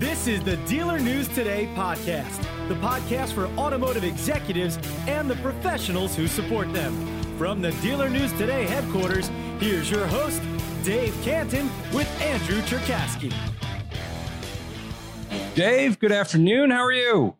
This 0.00 0.26
is 0.26 0.42
the 0.42 0.56
Dealer 0.66 0.98
News 0.98 1.28
Today 1.28 1.68
podcast, 1.74 2.38
the 2.68 2.74
podcast 2.76 3.34
for 3.34 3.48
automotive 3.60 4.02
executives 4.02 4.78
and 5.06 5.28
the 5.28 5.34
professionals 5.36 6.16
who 6.16 6.26
support 6.26 6.72
them. 6.72 6.94
From 7.36 7.60
the 7.60 7.72
Dealer 7.82 8.08
News 8.08 8.32
Today 8.32 8.64
headquarters, 8.64 9.28
here's 9.58 9.90
your 9.90 10.06
host, 10.06 10.40
Dave 10.84 11.14
Canton, 11.22 11.68
with 11.92 12.08
Andrew 12.22 12.62
Cherkasky. 12.62 13.30
Dave, 15.54 15.98
good 15.98 16.12
afternoon. 16.12 16.70
How 16.70 16.86
are 16.86 16.92
you? 16.92 17.36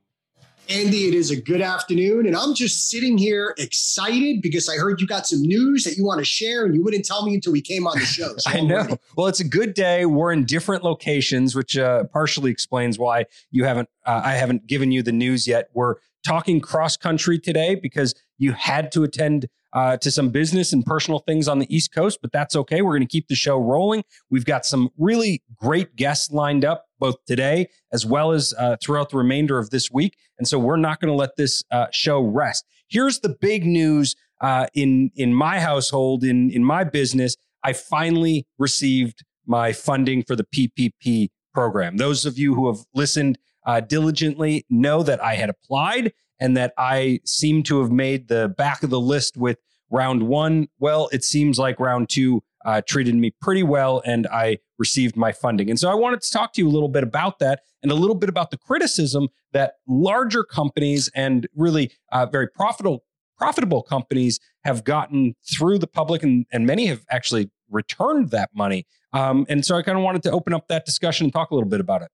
Andy, 0.70 1.08
it 1.08 1.14
is 1.14 1.32
a 1.32 1.40
good 1.40 1.60
afternoon, 1.60 2.26
and 2.26 2.36
I'm 2.36 2.54
just 2.54 2.90
sitting 2.90 3.18
here 3.18 3.56
excited 3.58 4.40
because 4.40 4.68
I 4.68 4.76
heard 4.76 5.00
you 5.00 5.06
got 5.06 5.26
some 5.26 5.42
news 5.42 5.82
that 5.82 5.96
you 5.96 6.04
want 6.04 6.20
to 6.20 6.24
share, 6.24 6.64
and 6.64 6.76
you 6.76 6.84
wouldn't 6.84 7.04
tell 7.04 7.26
me 7.26 7.34
until 7.34 7.50
we 7.50 7.60
came 7.60 7.88
on 7.88 7.98
the 7.98 8.04
show. 8.04 8.20
So 8.40 8.50
I 8.50 8.60
know. 8.60 8.96
Well, 9.16 9.26
it's 9.26 9.40
a 9.40 9.48
good 9.48 9.74
day. 9.74 10.06
We're 10.06 10.32
in 10.32 10.44
different 10.44 10.84
locations, 10.84 11.56
which 11.56 11.76
uh, 11.76 12.04
partially 12.04 12.52
explains 12.52 12.98
why 12.98 13.24
you 13.50 13.64
haven't. 13.64 13.88
Uh, 14.06 14.22
I 14.24 14.34
haven't 14.34 14.68
given 14.68 14.92
you 14.92 15.02
the 15.02 15.12
news 15.12 15.48
yet. 15.48 15.70
We're 15.74 15.96
talking 16.24 16.60
cross 16.60 16.96
country 16.96 17.40
today 17.40 17.74
because 17.74 18.14
you 18.38 18.52
had 18.52 18.92
to 18.92 19.02
attend 19.02 19.48
uh, 19.72 19.96
to 19.98 20.10
some 20.10 20.30
business 20.30 20.72
and 20.72 20.84
personal 20.84 21.20
things 21.20 21.48
on 21.48 21.58
the 21.58 21.74
East 21.74 21.92
Coast, 21.92 22.18
but 22.22 22.32
that's 22.32 22.56
okay. 22.56 22.82
We're 22.82 22.92
going 22.92 23.06
to 23.06 23.08
keep 23.08 23.28
the 23.28 23.34
show 23.34 23.56
rolling. 23.58 24.02
We've 24.30 24.44
got 24.44 24.66
some 24.66 24.90
really 24.98 25.42
great 25.56 25.96
guests 25.96 26.30
lined 26.30 26.64
up 26.64 26.86
both 26.98 27.16
today 27.26 27.68
as 27.92 28.04
well 28.04 28.32
as 28.32 28.54
uh, 28.58 28.76
throughout 28.82 29.10
the 29.10 29.16
remainder 29.16 29.58
of 29.58 29.70
this 29.70 29.90
week. 29.90 30.16
And 30.38 30.46
so 30.46 30.58
we're 30.58 30.76
not 30.76 31.00
going 31.00 31.10
to 31.12 31.16
let 31.16 31.36
this 31.36 31.62
uh, 31.70 31.86
show 31.92 32.20
rest. 32.20 32.64
Here's 32.88 33.20
the 33.20 33.28
big 33.40 33.64
news 33.64 34.16
uh, 34.40 34.66
in 34.74 35.10
in 35.14 35.34
my 35.34 35.60
household, 35.60 36.24
in 36.24 36.50
in 36.50 36.64
my 36.64 36.84
business. 36.84 37.36
I 37.62 37.72
finally 37.74 38.46
received 38.58 39.22
my 39.46 39.72
funding 39.72 40.22
for 40.22 40.34
the 40.34 40.44
PPP 40.44 41.28
program. 41.52 41.98
Those 41.98 42.24
of 42.24 42.38
you 42.38 42.54
who 42.54 42.68
have 42.68 42.84
listened 42.94 43.38
uh, 43.66 43.80
diligently 43.80 44.64
know 44.70 45.02
that 45.02 45.22
I 45.22 45.34
had 45.34 45.50
applied 45.50 46.12
and 46.40 46.56
that 46.56 46.72
I 46.78 47.20
seem 47.24 47.62
to 47.64 47.80
have 47.80 47.90
made 47.90 48.28
the 48.28 48.48
back 48.56 48.82
of 48.82 48.90
the 48.90 49.00
list 49.00 49.36
with 49.36 49.58
round 49.90 50.24
one. 50.24 50.68
Well, 50.78 51.08
it 51.12 51.24
seems 51.24 51.58
like 51.58 51.78
round 51.78 52.08
two 52.08 52.42
uh, 52.64 52.82
treated 52.86 53.14
me 53.14 53.32
pretty 53.40 53.62
well 53.62 54.02
and 54.04 54.26
I 54.26 54.58
received 54.78 55.16
my 55.16 55.32
funding. 55.32 55.70
And 55.70 55.78
so 55.78 55.90
I 55.90 55.94
wanted 55.94 56.20
to 56.22 56.30
talk 56.30 56.52
to 56.54 56.60
you 56.60 56.68
a 56.68 56.70
little 56.70 56.88
bit 56.88 57.02
about 57.02 57.38
that 57.38 57.60
and 57.82 57.90
a 57.90 57.94
little 57.94 58.14
bit 58.14 58.28
about 58.28 58.50
the 58.50 58.58
criticism 58.58 59.28
that 59.52 59.74
larger 59.88 60.44
companies 60.44 61.10
and 61.14 61.48
really 61.54 61.92
uh, 62.12 62.26
very 62.26 62.48
profitable 62.48 63.04
profitable 63.38 63.82
companies 63.82 64.38
have 64.64 64.84
gotten 64.84 65.34
through 65.50 65.78
the 65.78 65.86
public 65.86 66.22
and, 66.22 66.44
and 66.52 66.66
many 66.66 66.84
have 66.84 67.06
actually 67.10 67.50
returned 67.70 68.30
that 68.30 68.50
money. 68.54 68.86
Um, 69.14 69.46
and 69.48 69.64
so 69.64 69.76
I 69.76 69.82
kind 69.82 69.96
of 69.96 70.04
wanted 70.04 70.22
to 70.24 70.30
open 70.30 70.52
up 70.52 70.68
that 70.68 70.84
discussion 70.84 71.24
and 71.24 71.32
talk 71.32 71.50
a 71.50 71.54
little 71.54 71.68
bit 71.68 71.80
about 71.80 72.02
it. 72.02 72.10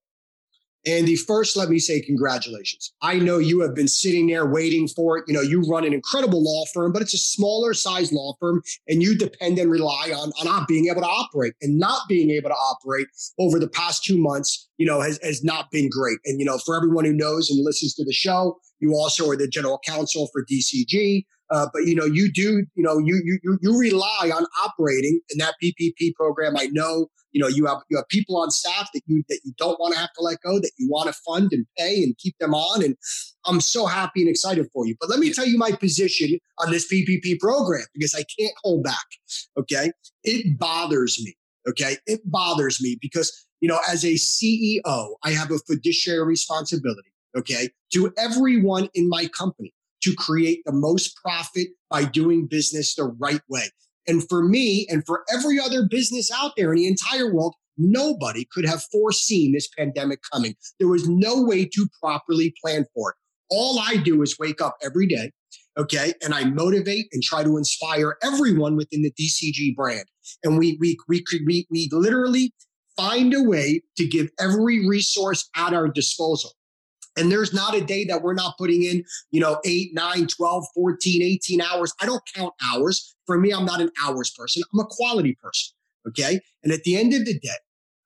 Andy, 0.87 1.17
first, 1.17 1.57
let 1.57 1.69
me 1.69 1.81
say 1.81 2.01
congratulations. 2.01 2.93
I 3.03 3.19
know 3.19 3.39
you 3.39 3.61
have 3.61 3.75
been 3.75 3.89
sitting 3.89 4.29
there 4.29 4.47
waiting 4.47 4.87
for 4.87 5.19
it. 5.19 5.25
You 5.27 5.35
know, 5.35 5.41
you 5.41 5.63
run 5.63 5.85
an 5.85 5.93
incredible 5.93 6.43
law 6.43 6.65
firm, 6.73 6.93
but 6.93 7.03
it's 7.03 7.13
a 7.15 7.19
smaller 7.19 7.75
size 7.75 8.13
law 8.13 8.35
firm, 8.39 8.63
and 8.87 9.03
you 9.03 9.19
depend 9.19 9.59
and 9.59 9.69
rely 9.69 10.13
on, 10.15 10.31
on 10.39 10.45
not 10.45 10.69
being 10.69 10.87
able 10.87 11.01
to 11.01 11.09
operate. 11.09 11.55
And 11.61 11.79
not 11.79 12.03
being 12.09 12.31
able 12.31 12.51
to 12.51 12.55
operate 12.55 13.09
over 13.39 13.59
the 13.59 13.69
past 13.69 14.05
two 14.05 14.17
months, 14.17 14.69
you 14.79 14.87
know, 14.87 15.01
has, 15.01 15.19
has 15.25 15.43
not 15.43 15.73
been 15.73 15.91
great. 15.91 16.19
And, 16.25 16.39
you 16.39 16.47
know, 16.47 16.59
for 16.59 16.77
everyone 16.77 17.05
who 17.05 17.13
knows 17.13 17.51
and 17.51 17.65
listens 17.65 17.95
to 17.95 18.05
the 18.05 18.13
show, 18.13 18.61
you 18.79 18.93
also 18.93 19.29
are 19.29 19.37
the 19.37 19.49
general 19.49 19.81
counsel 19.85 20.29
for 20.33 20.45
DCG. 20.45 21.25
Uh, 21.51 21.67
but 21.73 21.85
you 21.85 21.95
know, 21.95 22.05
you 22.05 22.31
do, 22.33 22.65
you 22.75 22.83
know, 22.83 22.99
you 22.99 23.21
you 23.25 23.59
you 23.63 23.79
rely 23.79 24.31
on 24.35 24.47
operating 24.65 25.21
in 25.31 25.39
that 25.39 25.55
PPP 25.63 26.15
program. 26.15 26.57
I 26.57 26.67
know, 26.73 27.07
you 27.33 27.41
know, 27.41 27.47
you 27.47 27.67
have 27.67 27.79
you 27.89 27.97
have 27.97 28.09
people 28.09 28.37
on 28.37 28.51
staff 28.51 28.89
that 28.93 29.03
you 29.07 29.23
that 29.29 29.41
you 29.45 29.53
don't 29.57 29.79
want 29.79 29.95
to 29.95 30.01
have 30.01 30.13
to 30.15 30.23
let 30.23 30.41
go, 30.43 30.59
that 30.59 30.73
you 30.77 30.89
want 30.91 31.07
to 31.07 31.13
fund 31.25 31.53
and 31.53 31.65
pay 31.79 32.03
and 32.03 32.19
keep 32.19 32.37
them 32.39 32.53
on. 32.53 32.83
And 32.83 32.97
I'm 33.45 33.61
so 33.61 33.87
happy 33.87 34.23
and 34.23 34.31
excited 34.31 34.67
for 34.73 34.87
you. 34.87 34.97
But 35.01 35.09
let 35.09 35.21
me 35.21 35.33
tell 35.33 35.47
you 35.47 35.57
my 35.57 35.71
position 35.71 36.39
on 36.59 36.73
this 36.73 36.93
PPP 36.93 37.39
program 37.39 37.85
because 37.95 38.15
I 38.15 38.25
can't 38.39 38.55
hold 38.65 38.83
back. 38.83 39.07
Okay, 39.57 39.93
it 40.25 40.59
bothers 40.59 41.23
me. 41.23 41.37
Okay, 41.69 41.97
it 42.07 42.21
bothers 42.25 42.81
me 42.83 42.99
because 43.01 43.47
you 43.61 43.69
know, 43.69 43.79
as 43.89 44.05
a 44.05 44.15
CEO, 44.15 45.15
I 45.23 45.31
have 45.31 45.51
a 45.53 45.59
fiduciary 45.59 46.25
responsibility. 46.25 47.13
Okay, 47.37 47.69
to 47.93 48.13
everyone 48.19 48.89
in 48.95 49.09
my 49.09 49.27
company 49.27 49.73
to 50.03 50.15
create 50.15 50.63
the 50.65 50.73
most 50.73 51.17
profit 51.17 51.69
by 51.91 52.05
doing 52.05 52.47
business 52.47 52.95
the 52.95 53.05
right 53.19 53.41
way. 53.49 53.65
And 54.09 54.27
for 54.29 54.43
me 54.43 54.87
and 54.89 55.05
for 55.05 55.25
every 55.33 55.59
other 55.59 55.87
business 55.89 56.31
out 56.31 56.53
there 56.57 56.73
in 56.73 56.77
the 56.77 56.87
entire 56.87 57.33
world, 57.33 57.55
nobody 57.77 58.47
could 58.51 58.67
have 58.67 58.83
foreseen 58.93 59.53
this 59.53 59.69
pandemic 59.77 60.21
coming. 60.33 60.55
There 60.79 60.89
was 60.89 61.09
no 61.09 61.43
way 61.43 61.65
to 61.65 61.89
properly 62.01 62.55
plan 62.63 62.87
for 62.95 63.11
it. 63.11 63.17
All 63.51 63.79
I 63.79 63.97
do 63.97 64.23
is 64.23 64.39
wake 64.39 64.61
up 64.61 64.77
every 64.83 65.07
day, 65.07 65.31
okay, 65.79 66.13
and 66.23 66.35
I 66.35 66.45
motivate 66.45 67.07
and 67.13 67.23
try 67.23 67.45
to 67.45 67.57
inspire 67.57 68.17
everyone 68.23 68.77
within 68.77 69.03
the 69.03 69.13
DCG 69.13 69.77
brand. 69.77 70.07
And 70.43 70.59
we 70.59 70.77
we 70.81 70.99
we 71.09 71.25
we, 71.47 71.67
we 71.71 71.89
literally 71.93 72.53
find 72.97 73.35
a 73.35 73.43
way 73.43 73.83
to 73.97 74.07
give 74.07 74.31
every 74.41 74.89
resource 74.89 75.49
at 75.55 75.75
our 75.75 75.89
disposal. 75.89 76.53
And 77.17 77.33
there's 77.33 77.53
not 77.53 77.75
a 77.75 77.81
day 77.81 78.05
that 78.05 78.23
we're 78.23 78.35
not 78.35 78.57
putting 78.59 78.83
in, 78.83 79.05
you 79.31 79.41
know, 79.41 79.59
8, 79.65 79.95
9, 79.95 80.27
12, 80.27 80.65
14, 80.75 81.23
18 81.23 81.61
hours. 81.61 81.93
I 82.01 82.07
don't 82.07 82.23
count 82.35 82.53
hours. 82.63 83.15
For 83.27 83.39
me, 83.39 83.53
I'm 83.53 83.65
not 83.65 83.81
an 83.81 83.91
hours 84.05 84.31
person. 84.31 84.63
I'm 84.73 84.81
a 84.81 84.87
quality 84.87 85.37
person. 85.43 85.75
Okay. 86.09 86.41
And 86.63 86.73
at 86.73 86.85
the 86.85 86.97
end 86.97 87.15
of 87.15 87.25
the 87.25 87.39
day, 87.39 87.49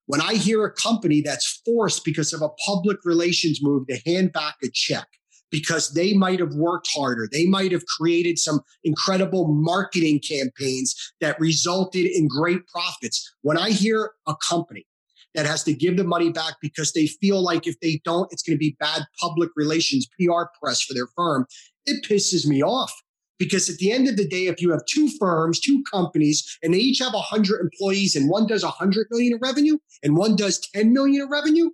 when 0.07 0.21
I 0.21 0.35
hear 0.35 0.65
a 0.65 0.73
company 0.73 1.21
that's 1.21 1.63
forced 1.65 2.05
because 2.05 2.33
of 2.33 2.43
a 2.43 2.49
public 2.67 2.99
relations 3.05 3.61
move 3.63 3.87
to 3.89 4.01
hand 4.05 4.33
back 4.33 4.57
a 4.65 4.69
check 4.73 5.07
because 5.51 5.93
they 5.93 6.15
might 6.15 6.41
have 6.41 6.55
worked 6.55 6.89
harder, 6.93 7.29
they 7.31 7.47
might 7.47 7.73
have 7.73 7.85
created 7.87 8.39
some 8.39 8.61
incredible 8.83 9.49
marketing 9.49 10.21
campaigns 10.21 10.95
that 11.21 11.39
resulted 11.39 12.07
in 12.07 12.27
great 12.27 12.67
profits. 12.67 13.33
When 13.43 13.57
I 13.57 13.71
hear 13.71 14.13
a 14.27 14.35
company 14.37 14.87
that 15.35 15.47
has 15.47 15.63
to 15.65 15.75
give 15.75 15.97
the 15.97 16.05
money 16.05 16.31
back 16.31 16.55
because 16.61 16.93
they 16.93 17.07
feel 17.07 17.43
like 17.43 17.67
if 17.67 17.79
they 17.81 18.01
don't, 18.05 18.33
it's 18.33 18.43
going 18.43 18.57
to 18.57 18.59
be 18.59 18.77
bad 18.81 19.03
public 19.21 19.51
relations, 19.57 20.09
PR 20.19 20.45
press 20.61 20.83
for 20.83 20.95
their 20.95 21.07
firm. 21.17 21.47
It 21.87 22.05
pisses 22.05 22.47
me 22.47 22.63
off 22.63 22.93
because 23.39 23.71
at 23.71 23.79
the 23.79 23.93
end 23.93 24.09
of 24.09 24.17
the 24.17 24.29
day, 24.29 24.47
if 24.47 24.61
you 24.61 24.71
have 24.71 24.85
two 24.87 25.09
firms, 25.19 25.61
two 25.61 25.83
companies, 25.91 26.59
and 26.63 26.75
they 26.75 26.79
each 26.79 26.99
have 26.99 27.15
100 27.15 27.61
employees 27.61 28.15
and 28.15 28.29
one 28.29 28.47
does 28.47 28.63
100 28.63 29.07
million 29.11 29.35
in 29.35 29.39
revenue 29.41 29.79
and 30.03 30.17
one 30.17 30.37
does 30.37 30.61
10 30.75 30.93
million 30.93 31.23
in 31.23 31.29
revenue, 31.29 31.71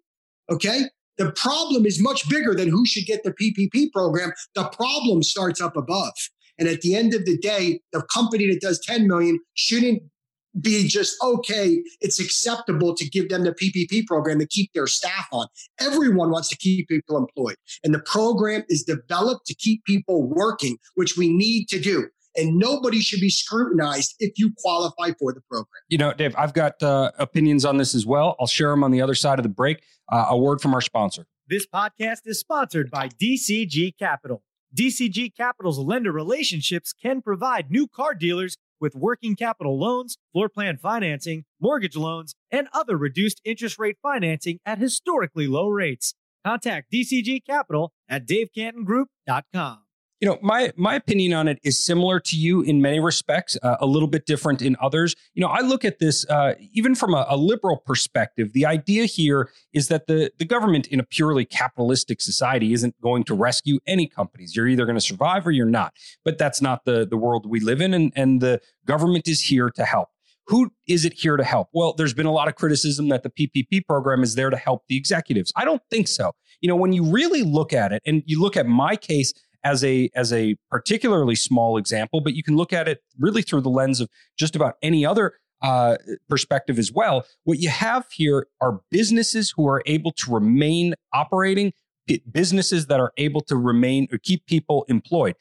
okay? 0.50 0.84
The 1.18 1.32
problem 1.32 1.86
is 1.86 2.00
much 2.00 2.28
bigger 2.28 2.54
than 2.54 2.68
who 2.68 2.84
should 2.86 3.06
get 3.06 3.24
the 3.24 3.32
PPP 3.32 3.90
program. 3.92 4.32
The 4.54 4.68
problem 4.68 5.22
starts 5.22 5.60
up 5.60 5.76
above. 5.76 6.12
And 6.58 6.68
at 6.68 6.82
the 6.82 6.94
end 6.94 7.14
of 7.14 7.24
the 7.24 7.36
day, 7.38 7.80
the 7.92 8.02
company 8.14 8.46
that 8.48 8.60
does 8.60 8.80
10 8.80 9.06
million 9.06 9.38
shouldn't 9.54 10.02
be 10.60 10.86
just 10.88 11.16
okay. 11.22 11.82
It's 12.00 12.20
acceptable 12.20 12.94
to 12.94 13.08
give 13.08 13.28
them 13.28 13.44
the 13.44 13.52
PPP 13.52 14.06
program 14.06 14.38
to 14.38 14.46
keep 14.46 14.72
their 14.72 14.86
staff 14.86 15.26
on. 15.32 15.46
Everyone 15.80 16.30
wants 16.30 16.48
to 16.48 16.56
keep 16.56 16.88
people 16.88 17.16
employed, 17.16 17.56
and 17.84 17.94
the 17.94 18.00
program 18.00 18.64
is 18.68 18.82
developed 18.82 19.46
to 19.46 19.54
keep 19.54 19.84
people 19.84 20.22
working, 20.28 20.78
which 20.94 21.16
we 21.16 21.32
need 21.32 21.68
to 21.68 21.78
do. 21.78 22.08
And 22.38 22.58
nobody 22.58 23.00
should 23.00 23.20
be 23.20 23.30
scrutinized 23.30 24.14
if 24.18 24.32
you 24.36 24.52
qualify 24.58 25.12
for 25.18 25.32
the 25.32 25.40
program. 25.50 25.68
You 25.88 25.96
know, 25.96 26.12
Dave, 26.12 26.34
I've 26.36 26.52
got 26.52 26.82
uh, 26.82 27.10
opinions 27.18 27.64
on 27.64 27.78
this 27.78 27.94
as 27.94 28.04
well. 28.04 28.36
I'll 28.38 28.46
share 28.46 28.70
them 28.70 28.84
on 28.84 28.90
the 28.90 29.00
other 29.00 29.14
side 29.14 29.38
of 29.38 29.42
the 29.42 29.48
break. 29.48 29.82
Uh, 30.10 30.26
a 30.28 30.36
word 30.36 30.60
from 30.60 30.74
our 30.74 30.82
sponsor. 30.82 31.26
This 31.48 31.66
podcast 31.66 32.20
is 32.26 32.38
sponsored 32.38 32.90
by 32.90 33.08
DCG 33.08 33.96
Capital. 33.98 34.42
DCG 34.76 35.34
Capital's 35.34 35.78
lender 35.78 36.12
relationships 36.12 36.92
can 36.92 37.22
provide 37.22 37.70
new 37.70 37.86
car 37.86 38.14
dealers 38.14 38.58
with 38.80 38.94
working 38.94 39.36
capital 39.36 39.78
loans, 39.78 40.18
floor 40.32 40.48
plan 40.48 40.76
financing, 40.76 41.44
mortgage 41.60 41.96
loans, 41.96 42.34
and 42.50 42.68
other 42.72 42.96
reduced 42.96 43.40
interest 43.44 43.78
rate 43.78 43.96
financing 44.02 44.58
at 44.66 44.78
historically 44.78 45.46
low 45.46 45.68
rates. 45.68 46.14
Contact 46.44 46.92
DCG 46.92 47.44
Capital 47.44 47.92
at 48.08 48.26
davecantongroup.com 48.26 49.85
you 50.20 50.28
know 50.28 50.38
my 50.42 50.72
my 50.76 50.94
opinion 50.94 51.32
on 51.32 51.48
it 51.48 51.58
is 51.62 51.84
similar 51.84 52.18
to 52.20 52.36
you 52.36 52.62
in 52.62 52.80
many 52.80 53.00
respects 53.00 53.56
uh, 53.62 53.76
a 53.80 53.86
little 53.86 54.08
bit 54.08 54.26
different 54.26 54.62
in 54.62 54.76
others 54.80 55.14
you 55.34 55.42
know 55.42 55.48
i 55.48 55.60
look 55.60 55.84
at 55.84 55.98
this 55.98 56.28
uh, 56.30 56.54
even 56.72 56.94
from 56.94 57.14
a, 57.14 57.26
a, 57.28 57.36
liberal 57.36 57.76
perspective 57.76 58.52
the 58.52 58.64
idea 58.64 59.04
here 59.04 59.50
is 59.72 59.88
that 59.88 60.06
the 60.06 60.30
the 60.38 60.44
government 60.44 60.86
in 60.88 61.00
a 61.00 61.04
purely 61.04 61.44
capitalistic 61.44 62.20
society 62.20 62.72
isn't 62.72 62.98
going 63.00 63.24
to 63.24 63.34
rescue 63.34 63.78
any 63.86 64.06
companies 64.06 64.56
you're 64.56 64.68
either 64.68 64.86
going 64.86 64.96
to 64.96 65.00
survive 65.00 65.46
or 65.46 65.50
you're 65.50 65.66
not 65.66 65.92
but 66.24 66.38
that's 66.38 66.62
not 66.62 66.84
the 66.84 67.06
the 67.06 67.16
world 67.16 67.48
we 67.48 67.60
live 67.60 67.80
in 67.80 67.92
and 67.92 68.12
and 68.16 68.40
the 68.40 68.60
government 68.86 69.28
is 69.28 69.42
here 69.42 69.70
to 69.70 69.84
help 69.84 70.08
who 70.46 70.70
is 70.86 71.04
it 71.04 71.12
here 71.12 71.36
to 71.36 71.44
help? 71.44 71.68
Well, 71.72 71.92
there's 71.92 72.14
been 72.14 72.26
a 72.26 72.32
lot 72.32 72.48
of 72.48 72.54
criticism 72.54 73.08
that 73.08 73.24
the 73.24 73.30
PPP 73.30 73.84
program 73.84 74.22
is 74.22 74.36
there 74.36 74.50
to 74.50 74.56
help 74.56 74.84
the 74.88 74.96
executives. 74.96 75.52
I 75.56 75.64
don't 75.64 75.82
think 75.90 76.06
so. 76.08 76.32
You 76.60 76.68
know, 76.68 76.76
when 76.76 76.92
you 76.92 77.04
really 77.04 77.42
look 77.42 77.72
at 77.72 77.92
it 77.92 78.02
and 78.06 78.22
you 78.26 78.40
look 78.40 78.56
at 78.56 78.66
my 78.66 78.96
case 78.96 79.34
as 79.66 79.82
a 79.82 80.08
as 80.14 80.32
a 80.32 80.54
particularly 80.70 81.34
small 81.34 81.76
example, 81.76 82.20
but 82.20 82.34
you 82.34 82.42
can 82.44 82.56
look 82.56 82.72
at 82.72 82.86
it 82.86 83.02
really 83.18 83.42
through 83.42 83.62
the 83.62 83.68
lens 83.68 84.00
of 84.00 84.08
just 84.38 84.54
about 84.54 84.74
any 84.80 85.04
other 85.04 85.34
uh, 85.60 85.96
perspective 86.28 86.78
as 86.78 86.92
well. 86.92 87.26
What 87.42 87.58
you 87.58 87.68
have 87.68 88.06
here 88.12 88.46
are 88.60 88.80
businesses 88.92 89.52
who 89.56 89.66
are 89.66 89.82
able 89.84 90.12
to 90.12 90.32
remain 90.32 90.94
operating, 91.12 91.72
businesses 92.30 92.86
that 92.86 93.00
are 93.00 93.12
able 93.16 93.40
to 93.42 93.56
remain 93.56 94.06
or 94.12 94.18
keep 94.18 94.46
people 94.46 94.86
employed. 94.88 95.34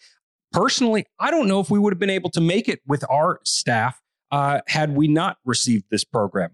Personally, 0.52 1.06
I 1.20 1.30
don't 1.30 1.48
know 1.48 1.60
if 1.60 1.70
we 1.70 1.78
would 1.78 1.94
have 1.94 2.00
been 2.00 2.10
able 2.10 2.32
to 2.32 2.42
make 2.42 2.68
it 2.68 2.80
with 2.88 3.04
our 3.10 3.40
staff 3.44 4.02
uh, 4.32 4.62
had 4.68 4.96
we 4.96 5.08
not 5.08 5.38
received 5.46 5.86
this 5.92 6.04
program. 6.04 6.52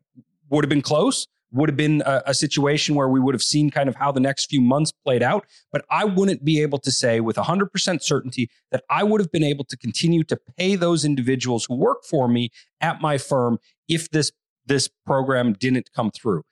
Would 0.50 0.65
have 0.65 0.69
been 0.69 0.81
close 0.81 1.27
would 1.51 1.69
have 1.69 1.77
been 1.77 2.01
a, 2.06 2.24
a, 2.27 2.33
situation 2.33 2.95
where 2.95 3.09
we 3.09 3.19
would 3.19 3.36
have 3.36 3.44
seen 3.44 3.69
kind 3.69 3.89
of 3.89 3.95
how 3.95 4.12
the 4.12 4.19
next 4.19 4.50
few 4.50 4.62
months 4.62 4.92
played 5.03 5.21
out. 5.21 5.45
But 5.71 5.86
I 5.89 6.06
wouldn't 6.06 6.45
be 6.45 6.62
able 6.62 6.80
to 6.80 6.92
say 6.92 7.19
with 7.19 7.36
100% 7.36 8.01
certainty 8.01 8.50
that 8.71 8.83
I 8.89 9.03
would 9.03 9.19
have 9.19 9.31
been 9.31 9.44
able 9.44 9.65
to 9.65 9.77
continue 9.77 10.24
to 10.25 10.39
pay 10.57 10.75
those 10.75 11.03
individuals 11.03 11.65
who 11.65 11.75
work 11.75 12.03
for 12.09 12.27
me 12.27 12.50
at 12.80 13.01
my 13.01 13.18
firm 13.18 13.59
if 13.88 14.09
this 14.09 14.31
this 14.65 14.89
program 15.06 15.53
didn't 15.53 15.89
come 15.94 16.12
through. 16.12 16.44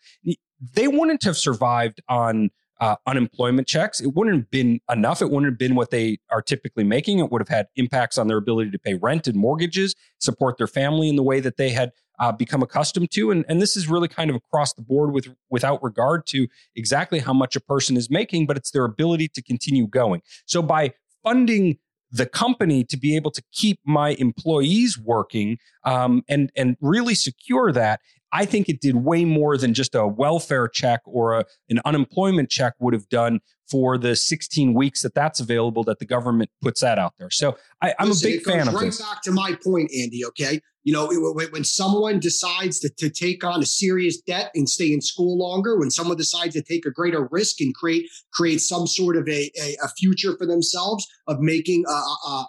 They 0.73 0.87
wouldn't 0.87 1.23
have 1.23 1.37
survived 1.37 2.01
on 2.09 2.49
uh, 2.79 2.95
unemployment 3.05 3.67
checks. 3.67 3.99
It 3.99 4.15
wouldn't 4.15 4.35
have 4.35 4.51
been 4.51 4.79
enough. 4.89 5.21
It 5.21 5.25
wouldn't 5.25 5.51
have 5.51 5.57
been 5.57 5.75
what 5.75 5.91
they 5.91 6.17
are 6.31 6.41
typically 6.41 6.83
making. 6.83 7.19
It 7.19 7.31
would 7.31 7.41
have 7.41 7.49
had 7.49 7.67
impacts 7.75 8.17
on 8.17 8.27
their 8.27 8.37
ability 8.37 8.71
to 8.71 8.79
pay 8.79 8.93
rent 8.95 9.27
and 9.27 9.37
mortgages, 9.37 9.95
support 10.17 10.57
their 10.57 10.67
family 10.67 11.09
in 11.09 11.15
the 11.15 11.23
way 11.23 11.39
that 11.39 11.57
they 11.57 11.69
had 11.69 11.91
uh, 12.19 12.31
become 12.31 12.61
accustomed 12.61 13.11
to. 13.11 13.31
And, 13.31 13.45
and 13.47 13.61
this 13.61 13.75
is 13.77 13.87
really 13.87 14.07
kind 14.07 14.29
of 14.29 14.35
across 14.35 14.73
the 14.73 14.81
board 14.81 15.11
with 15.13 15.27
without 15.49 15.81
regard 15.83 16.25
to 16.27 16.47
exactly 16.75 17.19
how 17.19 17.33
much 17.33 17.55
a 17.55 17.61
person 17.61 17.97
is 17.97 18.09
making, 18.09 18.45
but 18.45 18.57
it's 18.57 18.71
their 18.71 18.85
ability 18.85 19.29
to 19.29 19.41
continue 19.41 19.87
going. 19.87 20.21
So 20.45 20.61
by 20.61 20.93
funding 21.23 21.77
the 22.11 22.25
company 22.25 22.83
to 22.83 22.97
be 22.97 23.15
able 23.15 23.29
to 23.31 23.43
keep 23.51 23.79
my 23.85 24.11
employees 24.11 24.97
working 24.97 25.59
um, 25.83 26.23
and 26.27 26.51
and 26.55 26.75
really 26.81 27.13
secure 27.13 27.71
that 27.71 27.99
I 28.31 28.45
think 28.45 28.69
it 28.69 28.81
did 28.81 28.95
way 28.95 29.25
more 29.25 29.57
than 29.57 29.73
just 29.73 29.95
a 29.95 30.07
welfare 30.07 30.67
check 30.67 31.01
or 31.05 31.33
a, 31.33 31.45
an 31.69 31.79
unemployment 31.85 32.49
check 32.49 32.73
would 32.79 32.93
have 32.93 33.09
done 33.09 33.39
for 33.69 33.97
the 33.97 34.15
16 34.15 34.73
weeks 34.73 35.01
that 35.03 35.13
that's 35.13 35.39
available 35.39 35.83
that 35.83 35.99
the 35.99 36.05
government 36.05 36.49
puts 36.61 36.81
that 36.81 36.97
out 36.99 37.13
there. 37.19 37.29
So 37.29 37.57
I, 37.81 37.93
am 37.99 38.11
a 38.11 38.15
big 38.21 38.43
fan 38.43 38.67
of 38.67 38.73
right 38.73 38.85
this. 38.85 39.01
back 39.01 39.21
to 39.23 39.31
my 39.31 39.57
point, 39.63 39.91
Andy. 39.91 40.25
Okay, 40.25 40.59
you 40.83 40.93
know, 40.93 41.07
when 41.51 41.63
someone 41.63 42.19
decides 42.19 42.79
to, 42.79 42.89
to 42.97 43.09
take 43.09 43.43
on 43.43 43.61
a 43.61 43.65
serious 43.65 44.19
debt 44.21 44.49
and 44.55 44.69
stay 44.69 44.93
in 44.93 45.01
school 45.01 45.37
longer, 45.37 45.77
when 45.77 45.91
someone 45.91 46.17
decides 46.17 46.53
to 46.53 46.61
take 46.61 46.85
a 46.85 46.91
greater 46.91 47.27
risk 47.31 47.59
and 47.59 47.75
create 47.75 48.09
create 48.33 48.61
some 48.61 48.87
sort 48.87 49.17
of 49.17 49.27
a, 49.27 49.51
a, 49.61 49.75
a 49.83 49.89
future 49.97 50.37
for 50.37 50.45
themselves 50.45 51.05
of 51.27 51.39
making 51.41 51.83
a, 51.87 51.91
a, 51.91 52.45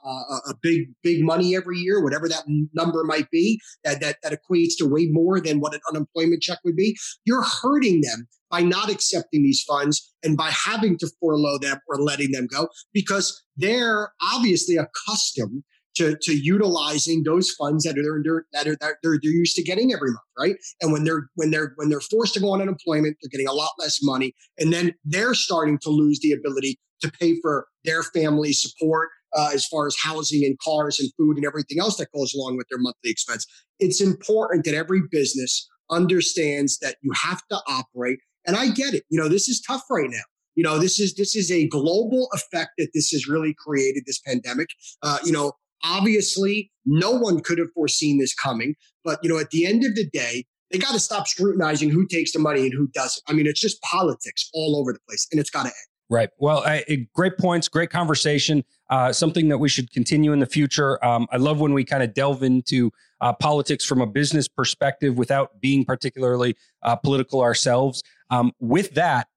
a, 0.48 0.54
big 0.62 0.88
big 1.02 1.24
money 1.24 1.56
every 1.56 1.78
year, 1.78 2.02
whatever 2.02 2.28
that 2.28 2.44
number 2.72 3.02
might 3.04 3.28
be, 3.30 3.60
that, 3.84 4.00
that 4.00 4.16
that 4.22 4.32
equates 4.32 4.72
to 4.78 4.86
way 4.86 5.06
more 5.10 5.40
than 5.40 5.58
what 5.58 5.74
an 5.74 5.80
unemployment 5.88 6.40
check 6.40 6.58
would 6.64 6.76
be. 6.76 6.96
You're 7.24 7.44
hurting 7.62 8.00
them 8.02 8.28
by 8.50 8.60
not 8.62 8.90
accepting 8.90 9.42
these 9.42 9.62
funds 9.62 10.12
and 10.22 10.36
by 10.36 10.50
having 10.50 10.98
to 10.98 11.08
furlough 11.20 11.58
them 11.58 11.78
or 11.88 11.96
letting 11.96 12.32
them 12.32 12.46
go 12.46 12.68
because 12.92 13.42
they're 13.56 14.12
obviously 14.22 14.76
accustomed 14.76 15.62
to, 15.96 16.16
to 16.22 16.36
utilizing 16.36 17.22
those 17.24 17.50
funds 17.50 17.84
that 17.84 17.98
are 17.98 18.22
they're, 18.22 18.44
that 18.52 18.66
are 18.66 18.76
that 18.80 18.96
they're, 19.02 19.18
they're 19.22 19.32
used 19.32 19.56
to 19.56 19.62
getting 19.62 19.92
every 19.92 20.10
month, 20.10 20.20
right? 20.38 20.56
And 20.80 20.92
when 20.92 21.04
they're 21.04 21.28
when 21.34 21.50
they're 21.50 21.72
when 21.76 21.88
they're 21.88 22.00
forced 22.00 22.34
to 22.34 22.40
go 22.40 22.50
on 22.50 22.62
unemployment, 22.62 23.16
they're 23.20 23.30
getting 23.30 23.48
a 23.48 23.52
lot 23.52 23.70
less 23.78 24.00
money, 24.02 24.34
and 24.58 24.72
then 24.72 24.94
they're 25.04 25.34
starting 25.34 25.78
to 25.82 25.90
lose 25.90 26.20
the 26.20 26.32
ability 26.32 26.78
to 27.02 27.10
pay 27.10 27.40
for 27.40 27.66
their 27.84 28.02
family 28.02 28.52
support 28.52 29.08
uh, 29.36 29.50
as 29.52 29.66
far 29.66 29.86
as 29.86 29.96
housing 29.96 30.44
and 30.44 30.58
cars 30.58 31.00
and 31.00 31.10
food 31.16 31.36
and 31.36 31.46
everything 31.46 31.78
else 31.80 31.96
that 31.96 32.12
goes 32.12 32.34
along 32.34 32.56
with 32.56 32.66
their 32.68 32.78
monthly 32.78 33.10
expense. 33.10 33.46
It's 33.78 34.00
important 34.00 34.64
that 34.66 34.74
every 34.74 35.00
business 35.10 35.68
understands 35.90 36.78
that 36.78 36.96
you 37.02 37.10
have 37.12 37.40
to 37.50 37.58
operate 37.66 38.20
and 38.46 38.56
I 38.56 38.68
get 38.68 38.94
it. 38.94 39.04
You 39.10 39.20
know, 39.20 39.28
this 39.28 39.48
is 39.48 39.60
tough 39.60 39.82
right 39.90 40.08
now. 40.10 40.22
You 40.54 40.64
know, 40.64 40.78
this 40.78 40.98
is 40.98 41.14
this 41.14 41.36
is 41.36 41.50
a 41.50 41.68
global 41.68 42.28
effect 42.32 42.72
that 42.78 42.88
this 42.94 43.10
has 43.10 43.28
really 43.28 43.54
created. 43.58 44.04
This 44.06 44.20
pandemic. 44.20 44.68
Uh, 45.02 45.18
you 45.24 45.32
know, 45.32 45.52
obviously, 45.84 46.70
no 46.84 47.10
one 47.10 47.40
could 47.40 47.58
have 47.58 47.68
foreseen 47.74 48.18
this 48.18 48.34
coming. 48.34 48.74
But 49.04 49.20
you 49.22 49.30
know, 49.30 49.38
at 49.38 49.50
the 49.50 49.66
end 49.66 49.84
of 49.84 49.94
the 49.94 50.08
day, 50.10 50.44
they 50.70 50.78
got 50.78 50.92
to 50.92 51.00
stop 51.00 51.26
scrutinizing 51.26 51.90
who 51.90 52.06
takes 52.06 52.32
the 52.32 52.38
money 52.38 52.62
and 52.62 52.72
who 52.72 52.86
doesn't. 52.88 53.22
I 53.28 53.32
mean, 53.32 53.46
it's 53.46 53.60
just 53.60 53.80
politics 53.82 54.48
all 54.54 54.76
over 54.76 54.92
the 54.92 55.00
place, 55.08 55.26
and 55.32 55.40
it's 55.40 55.50
got 55.50 55.62
to 55.62 55.68
end. 55.68 55.74
Right. 56.10 56.28
Well, 56.38 56.64
I, 56.66 57.06
great 57.14 57.38
points, 57.38 57.68
great 57.68 57.90
conversation. 57.90 58.64
Uh, 58.88 59.12
something 59.12 59.48
that 59.48 59.58
we 59.58 59.68
should 59.68 59.92
continue 59.92 60.32
in 60.32 60.40
the 60.40 60.46
future. 60.46 61.02
Um, 61.04 61.28
I 61.30 61.36
love 61.36 61.60
when 61.60 61.72
we 61.72 61.84
kind 61.84 62.02
of 62.02 62.14
delve 62.14 62.42
into 62.42 62.90
uh, 63.20 63.32
politics 63.32 63.84
from 63.84 64.00
a 64.00 64.06
business 64.08 64.48
perspective 64.48 65.16
without 65.16 65.60
being 65.60 65.84
particularly 65.84 66.56
uh, 66.82 66.96
political 66.96 67.42
ourselves. 67.42 68.02
Um, 68.28 68.50
with 68.58 68.94
that, 68.94 69.28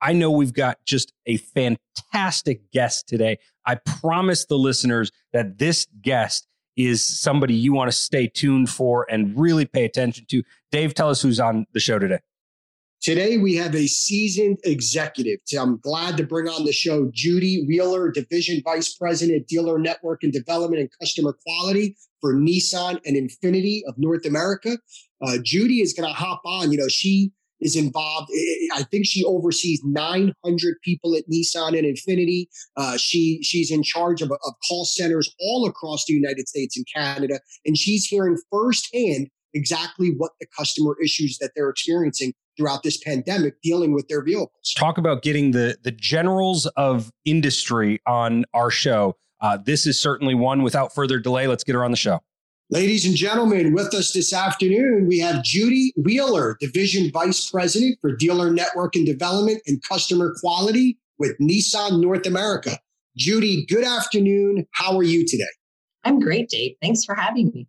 I 0.00 0.14
know 0.14 0.30
we've 0.30 0.54
got 0.54 0.78
just 0.86 1.12
a 1.26 1.36
fantastic 1.36 2.70
guest 2.72 3.06
today. 3.06 3.38
I 3.66 3.76
promise 3.76 4.46
the 4.46 4.58
listeners 4.58 5.10
that 5.32 5.58
this 5.58 5.86
guest 6.02 6.46
is 6.76 7.04
somebody 7.04 7.54
you 7.54 7.72
want 7.72 7.90
to 7.90 7.96
stay 7.96 8.26
tuned 8.26 8.68
for 8.68 9.06
and 9.08 9.38
really 9.38 9.64
pay 9.64 9.84
attention 9.84 10.26
to. 10.30 10.42
Dave, 10.72 10.94
tell 10.94 11.08
us 11.08 11.22
who's 11.22 11.40
on 11.40 11.66
the 11.72 11.80
show 11.80 11.98
today. 11.98 12.18
Today, 13.00 13.36
we 13.36 13.54
have 13.56 13.74
a 13.74 13.86
seasoned 13.86 14.58
executive. 14.64 15.38
I'm 15.58 15.78
glad 15.78 16.16
to 16.16 16.24
bring 16.24 16.48
on 16.48 16.64
the 16.64 16.72
show 16.72 17.10
Judy 17.12 17.62
Wheeler, 17.66 18.10
Division 18.10 18.62
Vice 18.64 18.94
President, 18.94 19.46
Dealer 19.46 19.78
Network 19.78 20.22
and 20.22 20.32
Development 20.32 20.80
and 20.80 20.90
Customer 20.98 21.36
Quality 21.46 21.96
for 22.22 22.34
Nissan 22.34 22.98
and 23.04 23.14
Infiniti 23.14 23.82
of 23.86 23.98
North 23.98 24.24
America. 24.24 24.78
Uh, 25.20 25.36
Judy 25.42 25.82
is 25.82 25.92
going 25.92 26.08
to 26.08 26.14
hop 26.14 26.40
on. 26.46 26.72
You 26.72 26.78
know, 26.78 26.88
she 26.88 27.30
is 27.60 27.76
involved. 27.76 28.30
I 28.74 28.82
think 28.84 29.06
she 29.06 29.24
oversees 29.24 29.80
900 29.84 30.76
people 30.82 31.14
at 31.14 31.24
Nissan 31.32 31.78
and 31.78 31.86
Infiniti. 31.86 32.46
Uh, 32.76 32.96
she 32.96 33.42
she's 33.42 33.70
in 33.70 33.82
charge 33.82 34.22
of, 34.22 34.30
of 34.30 34.54
call 34.68 34.84
centers 34.84 35.34
all 35.40 35.66
across 35.66 36.04
the 36.06 36.14
United 36.14 36.48
States 36.48 36.76
and 36.76 36.86
Canada, 36.94 37.40
and 37.64 37.76
she's 37.76 38.04
hearing 38.04 38.36
firsthand 38.50 39.28
exactly 39.54 40.12
what 40.16 40.32
the 40.40 40.46
customer 40.56 40.96
issues 41.02 41.38
that 41.38 41.52
they're 41.54 41.70
experiencing 41.70 42.32
throughout 42.56 42.82
this 42.82 42.98
pandemic 42.98 43.60
dealing 43.62 43.92
with 43.92 44.08
their 44.08 44.22
vehicles. 44.22 44.74
Talk 44.76 44.98
about 44.98 45.22
getting 45.22 45.52
the 45.52 45.76
the 45.82 45.92
generals 45.92 46.66
of 46.76 47.10
industry 47.24 48.00
on 48.06 48.44
our 48.52 48.70
show. 48.70 49.16
Uh, 49.40 49.58
this 49.58 49.86
is 49.86 49.98
certainly 49.98 50.34
one. 50.34 50.62
Without 50.62 50.94
further 50.94 51.18
delay, 51.18 51.46
let's 51.46 51.64
get 51.64 51.74
her 51.74 51.84
on 51.84 51.90
the 51.90 51.96
show. 51.96 52.20
Ladies 52.70 53.04
and 53.04 53.14
gentlemen, 53.14 53.74
with 53.74 53.92
us 53.92 54.12
this 54.12 54.32
afternoon, 54.32 55.06
we 55.06 55.18
have 55.18 55.44
Judy 55.44 55.92
Wheeler, 55.98 56.56
Division 56.60 57.10
Vice 57.12 57.50
President 57.50 57.98
for 58.00 58.16
Dealer 58.16 58.50
Network 58.50 58.96
and 58.96 59.04
Development 59.04 59.60
and 59.66 59.82
Customer 59.82 60.34
Quality 60.40 60.96
with 61.18 61.36
Nissan 61.38 62.00
North 62.00 62.26
America. 62.26 62.78
Judy, 63.18 63.66
good 63.66 63.84
afternoon. 63.84 64.66
How 64.70 64.96
are 64.96 65.02
you 65.02 65.26
today? 65.26 65.44
I'm 66.04 66.18
great, 66.18 66.48
Dave. 66.48 66.74
Thanks 66.80 67.04
for 67.04 67.14
having 67.14 67.50
me. 67.54 67.68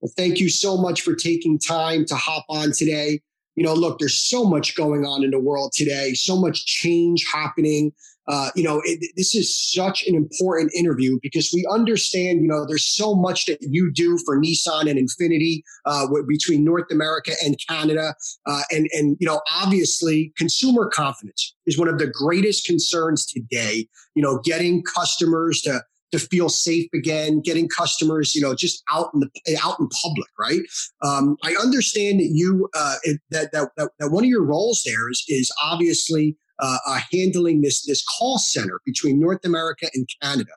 Well, 0.00 0.12
thank 0.16 0.38
you 0.38 0.48
so 0.48 0.76
much 0.76 1.00
for 1.00 1.16
taking 1.16 1.58
time 1.58 2.04
to 2.04 2.14
hop 2.14 2.44
on 2.48 2.70
today. 2.70 3.20
You 3.56 3.64
know, 3.64 3.74
look, 3.74 3.98
there's 3.98 4.18
so 4.18 4.44
much 4.44 4.76
going 4.76 5.04
on 5.04 5.24
in 5.24 5.32
the 5.32 5.40
world 5.40 5.72
today, 5.72 6.14
so 6.14 6.36
much 6.36 6.66
change 6.66 7.26
happening 7.32 7.92
uh, 8.28 8.50
you 8.54 8.62
know, 8.62 8.80
it, 8.84 9.00
this 9.16 9.34
is 9.34 9.72
such 9.72 10.06
an 10.06 10.14
important 10.14 10.72
interview 10.74 11.18
because 11.22 11.50
we 11.52 11.66
understand, 11.70 12.42
you 12.42 12.48
know, 12.48 12.64
there's 12.66 12.84
so 12.84 13.14
much 13.14 13.46
that 13.46 13.58
you 13.60 13.90
do 13.92 14.18
for 14.24 14.38
Nissan 14.38 14.88
and 14.88 14.98
Infiniti 14.98 15.62
uh, 15.86 16.06
between 16.28 16.64
North 16.64 16.90
America 16.90 17.32
and 17.44 17.56
Canada. 17.68 18.14
Uh, 18.46 18.62
and, 18.70 18.88
and, 18.92 19.16
you 19.20 19.26
know, 19.26 19.40
obviously 19.52 20.32
consumer 20.36 20.88
confidence 20.88 21.54
is 21.66 21.78
one 21.78 21.88
of 21.88 21.98
the 21.98 22.06
greatest 22.06 22.66
concerns 22.66 23.26
today, 23.26 23.88
you 24.14 24.22
know, 24.22 24.40
getting 24.44 24.82
customers 24.82 25.60
to, 25.62 25.82
to 26.12 26.18
feel 26.18 26.48
safe 26.48 26.88
again, 26.94 27.40
getting 27.40 27.68
customers, 27.68 28.34
you 28.34 28.42
know, 28.42 28.54
just 28.54 28.82
out 28.92 29.10
in 29.14 29.20
the 29.20 29.58
out 29.62 29.78
in 29.78 29.88
public, 30.02 30.28
right? 30.38 30.60
Um, 31.02 31.36
I 31.44 31.54
understand 31.54 32.20
that 32.20 32.30
you 32.32 32.68
uh, 32.74 32.96
that, 33.30 33.52
that 33.52 33.70
that 33.76 34.10
one 34.10 34.24
of 34.24 34.30
your 34.30 34.44
roles 34.44 34.82
there 34.84 35.08
is 35.08 35.24
is 35.28 35.52
obviously 35.62 36.36
uh, 36.60 36.78
uh, 36.86 37.00
handling 37.12 37.62
this 37.62 37.84
this 37.86 38.04
call 38.04 38.38
center 38.38 38.80
between 38.84 39.18
North 39.18 39.44
America 39.44 39.88
and 39.94 40.08
Canada, 40.22 40.52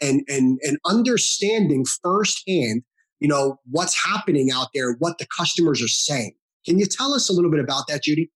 and 0.00 0.22
and 0.28 0.58
and 0.62 0.78
understanding 0.84 1.84
firsthand, 2.02 2.82
you 3.20 3.28
know, 3.28 3.58
what's 3.70 4.04
happening 4.04 4.50
out 4.52 4.68
there, 4.74 4.94
what 4.98 5.18
the 5.18 5.26
customers 5.36 5.82
are 5.82 5.88
saying. 5.88 6.34
Can 6.66 6.78
you 6.78 6.86
tell 6.86 7.14
us 7.14 7.28
a 7.28 7.32
little 7.32 7.50
bit 7.50 7.60
about 7.60 7.86
that, 7.88 8.02
Judy? 8.02 8.30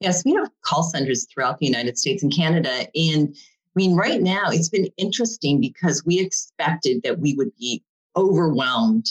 Yes, 0.00 0.24
we 0.24 0.34
have 0.34 0.50
call 0.62 0.82
centers 0.82 1.26
throughout 1.32 1.58
the 1.58 1.66
United 1.66 1.96
States 1.98 2.22
and 2.22 2.34
Canada, 2.34 2.86
and 2.94 3.34
I 3.34 3.72
mean, 3.76 3.94
right 3.94 4.20
now 4.20 4.46
it's 4.48 4.68
been 4.68 4.88
interesting 4.96 5.60
because 5.60 6.04
we 6.04 6.18
expected 6.18 7.02
that 7.04 7.20
we 7.20 7.34
would 7.34 7.54
be 7.58 7.82
overwhelmed 8.16 9.06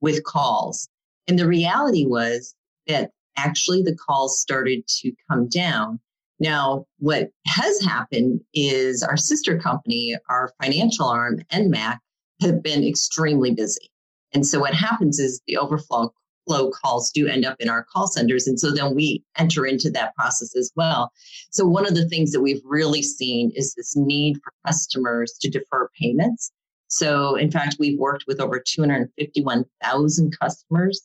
with 0.00 0.24
calls, 0.24 0.88
and 1.26 1.38
the 1.38 1.48
reality 1.48 2.06
was 2.06 2.54
that 2.86 3.10
actually 3.36 3.82
the 3.82 3.96
calls 3.96 4.38
started 4.38 4.86
to 4.86 5.12
come 5.28 5.48
down 5.48 5.98
now, 6.44 6.84
what 6.98 7.30
has 7.46 7.80
happened 7.80 8.38
is 8.52 9.02
our 9.02 9.16
sister 9.16 9.58
company, 9.58 10.14
our 10.28 10.52
financial 10.62 11.06
arm, 11.06 11.40
NMAC, 11.50 11.96
have 12.42 12.62
been 12.62 12.86
extremely 12.86 13.54
busy. 13.54 13.90
And 14.34 14.46
so 14.46 14.60
what 14.60 14.74
happens 14.74 15.18
is 15.18 15.40
the 15.46 15.56
overflow 15.56 16.12
flow 16.46 16.70
calls 16.70 17.10
do 17.10 17.26
end 17.26 17.46
up 17.46 17.56
in 17.60 17.70
our 17.70 17.86
call 17.90 18.06
centers. 18.06 18.46
And 18.46 18.60
so 18.60 18.70
then 18.70 18.94
we 18.94 19.24
enter 19.38 19.64
into 19.64 19.90
that 19.92 20.14
process 20.16 20.54
as 20.54 20.70
well. 20.76 21.10
So, 21.50 21.66
one 21.66 21.86
of 21.86 21.94
the 21.94 22.06
things 22.10 22.32
that 22.32 22.42
we've 22.42 22.60
really 22.62 23.02
seen 23.02 23.50
is 23.54 23.72
this 23.72 23.96
need 23.96 24.36
for 24.44 24.52
customers 24.66 25.38
to 25.40 25.48
defer 25.48 25.88
payments. 25.98 26.52
So, 26.88 27.36
in 27.36 27.50
fact, 27.50 27.76
we've 27.78 27.98
worked 27.98 28.24
with 28.26 28.38
over 28.38 28.60
251,000 28.60 30.38
customers 30.38 31.00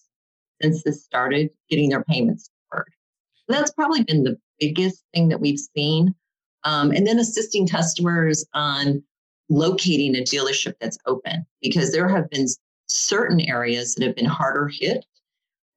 since 0.62 0.84
this 0.84 1.06
started 1.06 1.50
getting 1.70 1.92
their 1.92 2.04
payments 2.04 2.50
deferred. 2.70 2.92
That's 3.48 3.72
probably 3.72 4.04
been 4.04 4.26
the 4.26 4.38
biggest 4.60 5.04
thing 5.14 5.30
that 5.30 5.40
we've 5.40 5.60
seen. 5.76 6.14
Um, 6.64 6.92
and 6.92 7.08
then 7.08 7.20
assisting 7.20 7.68
customers 7.68 8.46
on 8.54 9.04
locating 9.50 10.16
a 10.16 10.20
dealership 10.20 10.74
that's 10.80 10.98
open 11.06 11.46
because 11.62 11.92
there 11.92 12.08
have 12.08 12.30
been 12.30 12.48
certain 12.88 13.40
areas 13.42 13.96
that 13.96 14.06
have 14.06 14.16
been 14.16 14.26
harder 14.26 14.68
hit 14.68 15.06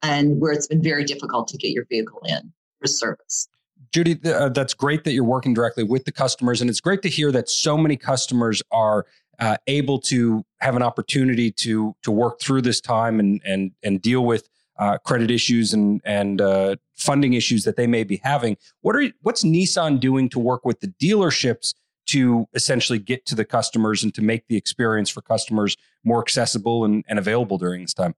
and 0.03 0.41
where 0.41 0.53
it's 0.53 0.67
been 0.67 0.83
very 0.83 1.05
difficult 1.05 1.49
to 1.49 1.57
get 1.57 1.71
your 1.71 1.87
vehicle 1.89 2.21
in 2.27 2.53
for 2.81 2.89
service. 2.89 3.49
Judy, 3.93 4.19
uh, 4.25 4.49
that's 4.49 4.75
great 4.75 5.05
that 5.05 5.13
you're 5.13 5.25
working 5.25 5.55
directly 5.55 5.85
with 5.85 6.05
the 6.05 6.13
customers. 6.13 6.61
And 6.61 6.71
it's 6.71 6.81
great 6.81 7.03
to 7.03 7.09
hear 7.09 7.31
that 7.33 7.49
so 7.49 7.77
many 7.77 7.97
customers 7.97 8.63
are 8.71 9.07
uh, 9.39 9.57
able 9.67 9.99
to 9.99 10.45
have 10.61 10.77
an 10.77 10.83
opportunity 10.83 11.51
to 11.51 11.95
to 12.03 12.11
work 12.11 12.41
through 12.41 12.63
this 12.63 12.81
time 12.81 13.19
and 13.19 13.41
and 13.45 13.73
and 13.83 14.01
deal 14.01 14.25
with 14.25 14.49
uh, 14.79 14.99
credit 14.99 15.31
issues 15.31 15.73
and 15.73 16.01
and 16.05 16.41
uh, 16.41 16.77
funding 16.97 17.35
issues 17.35 17.65
that 17.65 17.77
they 17.77 17.87
may 17.87 18.05
be 18.05 18.21
having. 18.23 18.57
What 18.81 18.97
are 18.97 19.11
what's 19.23 19.45
Nissan 19.45 20.01
doing 20.01 20.29
to 20.31 20.39
work 20.39 20.65
with 20.65 20.81
the 20.81 20.89
dealerships 21.01 21.75
to 22.07 22.47
essentially 22.55 22.99
get 22.99 23.27
to 23.27 23.35
the 23.35 23.45
customers 23.45 24.03
and 24.03 24.15
to 24.15 24.23
make 24.23 24.47
the 24.49 24.57
experience 24.57 25.09
for 25.09 25.23
customers 25.23 25.77
more 26.05 26.21
accessible 26.21 26.85
and, 26.85 27.05
and 27.09 27.19
available 27.19 27.59
during 27.59 27.83
this 27.83 27.95
time? 27.95 28.15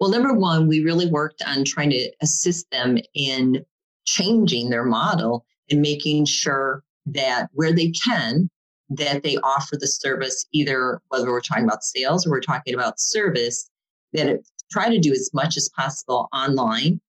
Well, 0.00 0.10
number 0.10 0.32
one, 0.32 0.68
we 0.68 0.82
really 0.82 1.06
worked 1.06 1.42
on 1.46 1.64
trying 1.64 1.90
to 1.90 2.10
assist 2.22 2.70
them 2.70 2.98
in 3.14 3.64
changing 4.04 4.70
their 4.70 4.84
model 4.84 5.44
and 5.70 5.80
making 5.80 6.24
sure 6.24 6.82
that 7.06 7.48
where 7.52 7.72
they 7.72 7.90
can, 7.90 8.50
that 8.90 9.22
they 9.22 9.36
offer 9.38 9.76
the 9.76 9.86
service 9.86 10.46
either 10.52 11.00
whether 11.08 11.26
we're 11.26 11.40
talking 11.40 11.64
about 11.64 11.84
sales 11.84 12.26
or 12.26 12.30
we're 12.30 12.40
talking 12.40 12.74
about 12.74 12.98
service, 12.98 13.70
that 14.12 14.26
it 14.26 14.48
try 14.72 14.88
to 14.88 14.98
do 14.98 15.12
as 15.12 15.30
much 15.32 15.56
as 15.56 15.68
possible 15.76 16.28
online. 16.32 17.00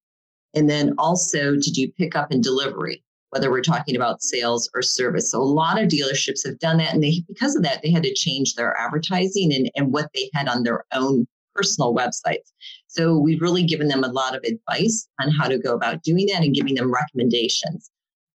And 0.56 0.70
then 0.70 0.94
also 1.00 1.56
to 1.56 1.72
do 1.72 1.92
pickup 1.98 2.32
and 2.32 2.44
delivery, 2.44 3.04
whether 3.32 3.50
we're 3.50 3.62
talking 3.62 3.96
about 3.96 4.22
sales 4.22 4.70
or 4.76 4.84
service. 4.84 5.32
So 5.32 5.42
a 5.42 5.44
lot 5.44 5.82
of 5.82 5.88
dealerships 5.88 6.46
have 6.46 6.60
done 6.60 6.78
that. 6.78 6.94
And 6.94 7.04
they 7.04 7.24
because 7.28 7.56
of 7.56 7.64
that, 7.64 7.82
they 7.82 7.90
had 7.90 8.04
to 8.04 8.14
change 8.14 8.54
their 8.54 8.78
advertising 8.78 9.52
and, 9.54 9.72
and 9.76 9.92
what 9.92 10.10
they 10.14 10.30
had 10.34 10.48
on 10.48 10.64
their 10.64 10.86
own 10.94 11.26
personal 11.56 11.96
websites. 11.96 12.52
So 12.88 13.18
we've 13.18 13.42
really 13.42 13.64
given 13.64 13.88
them 13.88 14.04
a 14.04 14.12
lot 14.12 14.36
of 14.36 14.44
advice 14.44 15.08
on 15.20 15.32
how 15.32 15.48
to 15.48 15.58
go 15.58 15.74
about 15.74 16.04
doing 16.04 16.28
that 16.28 16.44
and 16.44 16.54
giving 16.54 16.76
them 16.76 16.94
recommendations. 16.94 17.90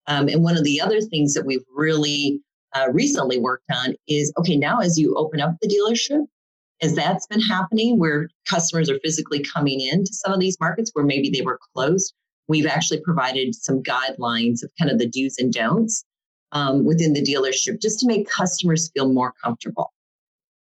Um, 0.09 0.29
and 0.29 0.43
one 0.43 0.57
of 0.57 0.65
the 0.65 0.81
other 0.81 1.01
things 1.01 1.35
that 1.35 1.47
we've 1.47 1.65
really 1.75 2.41
uh, 2.75 2.89
recently 2.93 3.39
worked 3.39 3.71
on 3.71 3.95
is 4.09 4.33
okay, 4.39 4.57
now 4.57 4.81
as 4.81 4.99
you 4.99 5.15
open 5.17 5.41
up 5.41 5.55
the 5.61 5.69
dealership, 5.69 6.27
as 6.83 6.95
that's 6.95 7.27
been 7.27 7.41
happening 7.41 7.99
where 7.99 8.29
customers 8.49 8.89
are 8.89 8.99
physically 9.03 9.43
coming 9.43 9.81
into 9.81 10.13
some 10.13 10.33
of 10.33 10.41
these 10.41 10.59
markets 10.61 10.91
where 10.95 11.05
maybe 11.05 11.31
they 11.31 11.43
were 11.43 11.59
closed, 11.75 12.15
we've 12.47 12.67
actually 12.67 13.01
provided 13.01 13.55
some 13.55 13.83
guidelines 13.83 14.63
of 14.63 14.71
kind 14.79 14.91
of 14.91 14.99
the 14.99 15.09
do's 15.09 15.39
and 15.39 15.53
don'ts 15.53 16.05
um, 16.53 16.85
within 16.85 17.13
the 17.13 17.23
dealership 17.23 17.81
just 17.81 17.99
to 18.01 18.07
make 18.07 18.29
customers 18.29 18.91
feel 18.95 19.13
more 19.13 19.35
comfortable. 19.43 19.93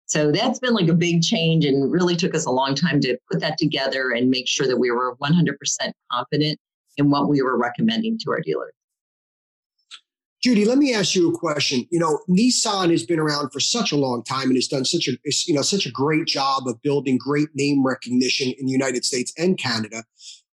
So 0.06 0.32
that's 0.32 0.58
been 0.58 0.72
like 0.72 0.88
a 0.88 0.94
big 0.94 1.22
change 1.22 1.64
and 1.64 1.92
really 1.92 2.16
took 2.16 2.34
us 2.34 2.46
a 2.46 2.50
long 2.50 2.74
time 2.74 3.00
to 3.02 3.18
put 3.30 3.40
that 3.40 3.58
together 3.58 4.10
and 4.10 4.30
make 4.30 4.48
sure 4.48 4.66
that 4.66 4.78
we 4.78 4.90
were 4.90 5.16
100% 5.16 5.54
confident 6.10 6.58
in 6.96 7.10
what 7.10 7.28
we 7.28 7.42
were 7.42 7.58
recommending 7.58 8.18
to 8.20 8.30
our 8.30 8.40
dealers. 8.40 8.72
Judy, 10.42 10.64
let 10.64 10.78
me 10.78 10.94
ask 10.94 11.16
you 11.16 11.34
a 11.34 11.36
question. 11.36 11.84
You 11.90 11.98
know, 11.98 12.20
Nissan 12.28 12.90
has 12.90 13.04
been 13.04 13.18
around 13.18 13.50
for 13.50 13.58
such 13.58 13.90
a 13.90 13.96
long 13.96 14.22
time 14.22 14.44
and 14.44 14.54
has 14.54 14.68
done 14.68 14.84
such 14.84 15.08
a 15.08 15.12
you 15.46 15.54
know 15.54 15.62
such 15.62 15.84
a 15.84 15.90
great 15.90 16.26
job 16.26 16.68
of 16.68 16.80
building 16.82 17.18
great 17.18 17.48
name 17.54 17.84
recognition 17.84 18.52
in 18.58 18.66
the 18.66 18.72
United 18.72 19.04
States 19.04 19.32
and 19.36 19.58
Canada. 19.58 20.04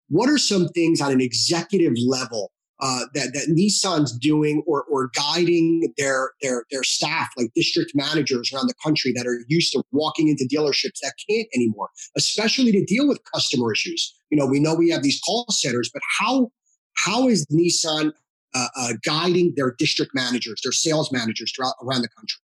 What 0.09 0.29
are 0.29 0.39
some 0.39 0.69
things 0.69 1.01
on 1.01 1.13
an 1.13 1.21
executive 1.21 1.95
level 1.97 2.53
uh, 2.81 3.07
that 3.15 3.33
that 3.33 3.49
Nissan's 3.49 4.13
doing 4.19 4.63
or 4.67 4.85
or 4.85 5.11
guiding 5.15 5.93
their 5.97 6.33
their 6.43 6.65
their 6.71 6.83
staff, 6.83 7.31
like 7.39 7.51
district 7.55 7.93
managers 7.95 8.53
around 8.53 8.67
the 8.67 8.75
country 8.83 9.13
that 9.17 9.27
are 9.27 9.41
used 9.49 9.73
to 9.73 9.83
walking 9.93 10.29
into 10.29 10.45
dealerships 10.45 11.01
that 11.03 11.15
can't 11.29 11.49
anymore, 11.55 11.89
especially 12.19 12.73
to 12.73 12.85
deal 12.85 13.09
with 13.09 13.19
customer 13.33 13.73
issues. 13.73 14.15
You 14.31 14.39
know, 14.39 14.47
we 14.47 14.61
know 14.61 14.75
we 14.75 14.91
have 14.91 15.03
these 15.03 15.21
call 15.21 15.47
centers, 15.51 15.91
but 15.93 16.03
how 16.19 16.51
how 16.95 17.29
is 17.29 17.47
Nissan 17.47 18.13
uh, 18.55 18.69
uh, 18.77 18.93
guiding 19.05 19.53
their 19.57 19.73
district 19.79 20.13
managers, 20.15 20.61
their 20.63 20.73
sales 20.73 21.13
managers 21.13 21.53
throughout 21.53 21.75
around 21.83 22.03
the 22.03 22.09
country. 22.09 22.41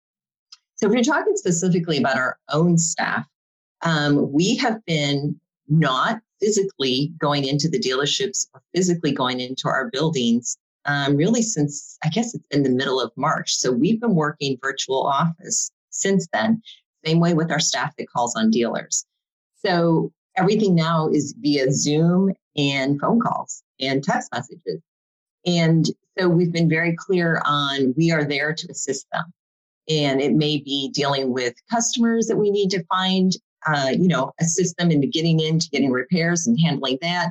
So, 0.77 0.87
if 0.87 0.93
you're 0.93 1.03
talking 1.03 1.37
specifically 1.37 1.99
about 1.99 2.17
our 2.17 2.39
own 2.51 2.79
staff, 2.79 3.27
um, 3.83 4.33
we 4.33 4.57
have 4.57 4.85
been 4.85 5.39
not 5.69 6.21
physically 6.41 7.13
going 7.19 7.45
into 7.45 7.69
the 7.69 7.81
dealerships 7.81 8.47
or 8.55 8.63
physically 8.75 9.13
going 9.13 9.41
into 9.41 9.69
our 9.69 9.91
buildings 9.91 10.59
um, 10.85 11.17
really 11.17 11.43
since 11.43 11.99
I 12.05 12.09
guess 12.09 12.35
it's 12.35 12.47
in 12.51 12.63
the 12.63 12.71
middle 12.71 13.01
of 13.01 13.11
March. 13.17 13.55
So, 13.55 13.73
we've 13.73 14.01
been 14.01 14.15
working 14.15 14.59
virtual 14.63 15.03
office 15.03 15.71
since 15.91 16.29
then, 16.33 16.63
same 17.05 17.21
way 17.21 17.35
with 17.35 17.51
our 17.51 17.61
staff 17.61 17.97
that 17.97 18.11
calls 18.11 18.37
on 18.37 18.51
dealers. 18.51 19.07
So, 19.65 20.13
everything 20.37 20.75
now 20.75 21.09
is 21.09 21.35
via 21.41 21.73
Zoom 21.73 22.33
and 22.57 23.01
phone 23.01 23.21
calls 23.21 23.63
and 23.81 24.05
text 24.05 24.31
messages. 24.33 24.83
And 25.47 25.87
so 26.19 26.29
we've 26.29 26.53
been 26.53 26.69
very 26.69 26.95
clear 26.97 27.41
on 27.45 27.95
we 27.97 28.11
are 28.11 28.25
there 28.25 28.53
to 28.53 28.69
assist 28.71 29.07
them. 29.13 29.25
And 29.89 30.21
it 30.21 30.33
may 30.33 30.59
be 30.59 30.91
dealing 30.93 31.33
with 31.33 31.55
customers 31.71 32.27
that 32.27 32.37
we 32.37 32.51
need 32.51 32.71
to 32.71 32.85
find, 32.85 33.33
uh, 33.67 33.91
you 33.93 34.09
know, 34.09 34.33
assist 34.41 34.77
them 34.77 34.91
into 34.91 35.07
getting 35.07 35.39
into 35.39 35.69
getting 35.71 35.93
repairs 35.93 36.47
and 36.47 36.59
handling 36.59 36.99
that. 37.03 37.31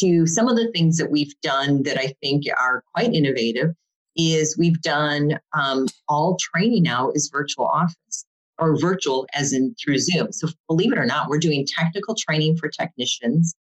To 0.00 0.26
some 0.26 0.48
of 0.48 0.56
the 0.56 0.70
things 0.72 0.98
that 0.98 1.10
we've 1.10 1.34
done 1.42 1.82
that 1.84 1.98
I 1.98 2.14
think 2.22 2.44
are 2.60 2.84
quite 2.94 3.12
innovative 3.12 3.74
is 4.16 4.58
we've 4.58 4.80
done 4.82 5.38
um, 5.54 5.86
all 6.08 6.36
training 6.36 6.82
now 6.82 7.10
is 7.10 7.30
virtual 7.32 7.66
office 7.66 8.26
or 8.58 8.78
virtual 8.78 9.26
as 9.34 9.52
in 9.52 9.74
through 9.82 9.98
Zoom. 9.98 10.32
So 10.32 10.48
believe 10.68 10.92
it 10.92 10.98
or 10.98 11.06
not, 11.06 11.28
we're 11.28 11.38
doing 11.38 11.66
technical 11.66 12.14
training 12.14 12.56
for 12.58 12.68
technicians 12.68 13.54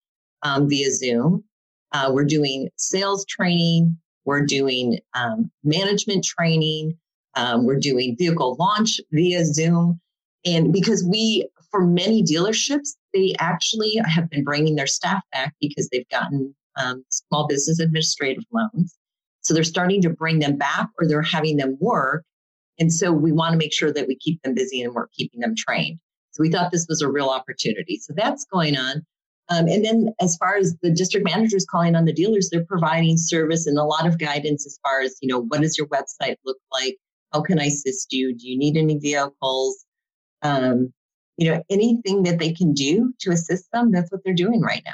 um, 0.42 0.68
via 0.68 0.92
Zoom. 0.92 1.44
Uh, 1.96 2.12
we're 2.12 2.26
doing 2.26 2.68
sales 2.76 3.26
training. 3.26 3.98
We're 4.26 4.46
doing 4.46 5.00
um, 5.14 5.50
management 5.64 6.26
training. 6.26 6.98
Um, 7.36 7.66
we're 7.66 7.80
doing 7.80 8.18
vehicle 8.20 8.58
launch 8.60 9.00
via 9.14 9.46
Zoom. 9.46 10.02
And 10.44 10.74
because 10.74 11.06
we, 11.06 11.48
for 11.72 11.86
many 11.86 12.22
dealerships, 12.22 12.96
they 13.14 13.34
actually 13.40 13.94
have 14.04 14.30
been 14.30 14.44
bringing 14.44 14.76
their 14.76 14.88
staff 14.88 15.22
back 15.32 15.56
because 15.62 15.88
they've 15.88 16.08
gotten 16.10 16.54
um, 16.76 17.06
small 17.08 17.48
business 17.48 17.80
administrative 17.80 18.44
loans. 18.52 18.98
So 19.40 19.54
they're 19.54 19.64
starting 19.64 20.02
to 20.02 20.10
bring 20.10 20.40
them 20.40 20.58
back 20.58 20.90
or 21.00 21.08
they're 21.08 21.22
having 21.22 21.56
them 21.56 21.78
work. 21.80 22.26
And 22.78 22.92
so 22.92 23.14
we 23.14 23.32
want 23.32 23.54
to 23.54 23.58
make 23.58 23.72
sure 23.72 23.94
that 23.94 24.08
we 24.08 24.18
keep 24.18 24.42
them 24.42 24.54
busy 24.54 24.82
and 24.82 24.94
we're 24.94 25.08
keeping 25.14 25.40
them 25.40 25.56
trained. 25.58 26.00
So 26.32 26.42
we 26.42 26.52
thought 26.52 26.74
this 26.74 26.88
was 26.90 27.02
a 27.02 27.10
real 27.10 27.30
opportunity. 27.30 28.00
So 28.00 28.12
that's 28.14 28.44
going 28.52 28.76
on. 28.76 29.06
Um, 29.50 29.68
and 29.68 29.86
then, 29.86 30.10
as 30.20 30.36
far 30.38 30.56
as 30.58 30.76
the 30.82 30.90
district 30.90 31.26
managers 31.26 31.66
calling 31.70 31.96
on 31.96 32.06
the 32.06 32.14
dealers, 32.14 32.50
they're 32.50 32.66
providing 32.66 33.18
service 33.18 33.68
and 33.68 33.78
a 33.78 33.84
lot 33.84 34.08
of 34.08 34.18
guidance 34.18 34.66
as 34.66 34.80
far 34.82 35.02
as, 35.02 35.18
you 35.22 35.28
know, 35.28 35.40
what 35.40 35.62
does 35.62 35.78
your 35.78 35.88
website 35.88 36.38
look 36.46 36.58
like? 36.72 36.98
How 37.32 37.42
can 37.42 37.60
I 37.60 37.66
assist 37.66 38.12
you? 38.12 38.36
Do 38.36 38.50
you 38.50 38.58
need 38.58 38.76
any 38.76 38.98
vehicles? 38.98 39.86
Um, 40.42 40.94
you 41.38 41.52
know, 41.52 41.64
anything 41.70 42.24
that 42.24 42.40
they 42.40 42.54
can 42.54 42.74
do 42.74 43.14
to 43.20 43.32
assist 43.32 43.72
them, 43.72 43.92
that's 43.92 44.12
what 44.12 44.22
they're 44.24 44.34
doing 44.34 44.62
right 44.62 44.82
now. 44.86 44.94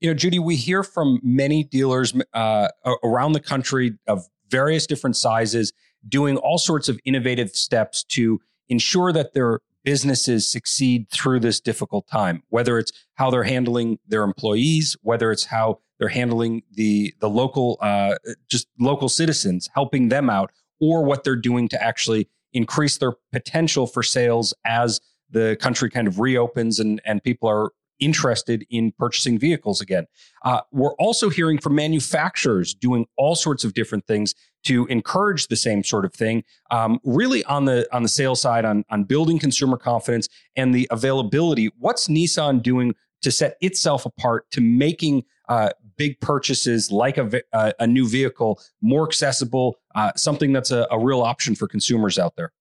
You 0.00 0.08
know, 0.08 0.14
Judy, 0.14 0.38
we 0.38 0.56
hear 0.56 0.82
from 0.82 1.20
many 1.22 1.64
dealers 1.64 2.14
uh, 2.32 2.68
around 3.04 3.32
the 3.32 3.40
country 3.40 3.98
of 4.06 4.24
various 4.48 4.86
different 4.86 5.16
sizes 5.16 5.72
doing 6.08 6.38
all 6.38 6.58
sorts 6.58 6.88
of 6.88 6.98
innovative 7.04 7.50
steps 7.50 8.02
to 8.04 8.40
ensure 8.68 9.12
that 9.12 9.34
their 9.34 9.60
businesses 9.84 10.50
succeed 10.50 11.08
through 11.10 11.40
this 11.40 11.60
difficult 11.60 12.06
time, 12.06 12.42
whether 12.48 12.78
it's 12.78 12.92
how 13.14 13.30
they're 13.30 13.44
handling 13.44 13.98
their 14.06 14.22
employees, 14.22 14.96
whether 15.02 15.30
it's 15.32 15.46
how 15.46 15.78
they're 15.98 16.08
handling 16.08 16.62
the 16.72 17.14
the 17.20 17.28
local 17.28 17.78
uh, 17.80 18.14
just 18.48 18.66
local 18.78 19.08
citizens, 19.08 19.68
helping 19.74 20.08
them 20.08 20.30
out, 20.30 20.50
or 20.80 21.04
what 21.04 21.24
they're 21.24 21.36
doing 21.36 21.68
to 21.68 21.82
actually 21.82 22.28
increase 22.52 22.98
their 22.98 23.12
potential 23.32 23.86
for 23.86 24.02
sales 24.02 24.52
as 24.64 25.00
the 25.30 25.56
country 25.60 25.90
kind 25.90 26.08
of 26.08 26.18
reopens 26.18 26.80
and 26.80 27.00
and 27.04 27.22
people 27.22 27.48
are 27.48 27.70
interested 28.00 28.66
in 28.70 28.92
purchasing 28.92 29.38
vehicles 29.38 29.80
again. 29.80 30.06
Uh, 30.42 30.62
we're 30.72 30.94
also 30.94 31.28
hearing 31.28 31.58
from 31.58 31.74
manufacturers 31.74 32.74
doing 32.74 33.06
all 33.16 33.34
sorts 33.34 33.62
of 33.62 33.74
different 33.74 34.06
things 34.06 34.34
to 34.64 34.86
encourage 34.86 35.48
the 35.48 35.56
same 35.56 35.82
sort 35.82 36.04
of 36.04 36.12
thing. 36.12 36.44
Um, 36.70 37.00
really 37.04 37.44
on 37.44 37.64
the 37.64 37.88
on 37.92 38.02
the 38.02 38.08
sales 38.08 38.40
side, 38.40 38.64
on 38.64 38.84
on 38.90 39.04
building 39.04 39.38
consumer 39.38 39.76
confidence 39.76 40.28
and 40.56 40.74
the 40.74 40.86
availability. 40.90 41.70
What's 41.78 42.08
Nissan 42.08 42.62
doing 42.62 42.94
to 43.22 43.30
set 43.30 43.56
itself 43.60 44.06
apart 44.06 44.50
to 44.52 44.60
making 44.60 45.24
uh, 45.48 45.70
big 45.96 46.18
purchases 46.20 46.90
like 46.90 47.18
a, 47.18 47.42
uh, 47.52 47.72
a 47.78 47.86
new 47.86 48.08
vehicle 48.08 48.58
more 48.80 49.06
accessible, 49.06 49.76
uh, 49.94 50.12
something 50.16 50.52
that's 50.52 50.70
a, 50.70 50.86
a 50.90 50.98
real 50.98 51.20
option 51.20 51.54
for 51.54 51.68
consumers 51.68 52.18
out 52.18 52.36
there? 52.36 52.52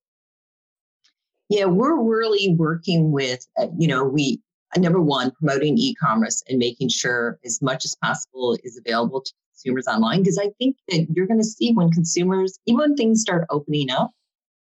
Yeah, 1.48 1.66
we're 1.66 2.02
really 2.02 2.54
working 2.56 3.12
with, 3.12 3.48
uh, 3.58 3.68
you 3.78 3.88
know, 3.88 4.04
we, 4.04 4.42
number 4.78 5.02
one, 5.02 5.32
promoting 5.32 5.78
e 5.78 5.96
commerce 5.96 6.44
and 6.50 6.60
making 6.60 6.90
sure 6.90 7.40
as 7.46 7.62
much 7.62 7.86
as 7.86 7.96
possible 8.04 8.58
is 8.64 8.78
available 8.78 9.22
to 9.22 9.32
consumers 9.60 9.88
online. 9.88 10.20
Because 10.20 10.38
I 10.38 10.50
think 10.58 10.78
that 10.90 11.08
you're 11.14 11.28
going 11.28 11.40
to 11.40 11.46
see 11.46 11.74
when 11.74 11.92
consumers, 11.92 12.60
even 12.66 12.80
when 12.80 12.96
things 12.96 13.22
start 13.22 13.46
opening 13.50 13.90
up, 13.92 14.12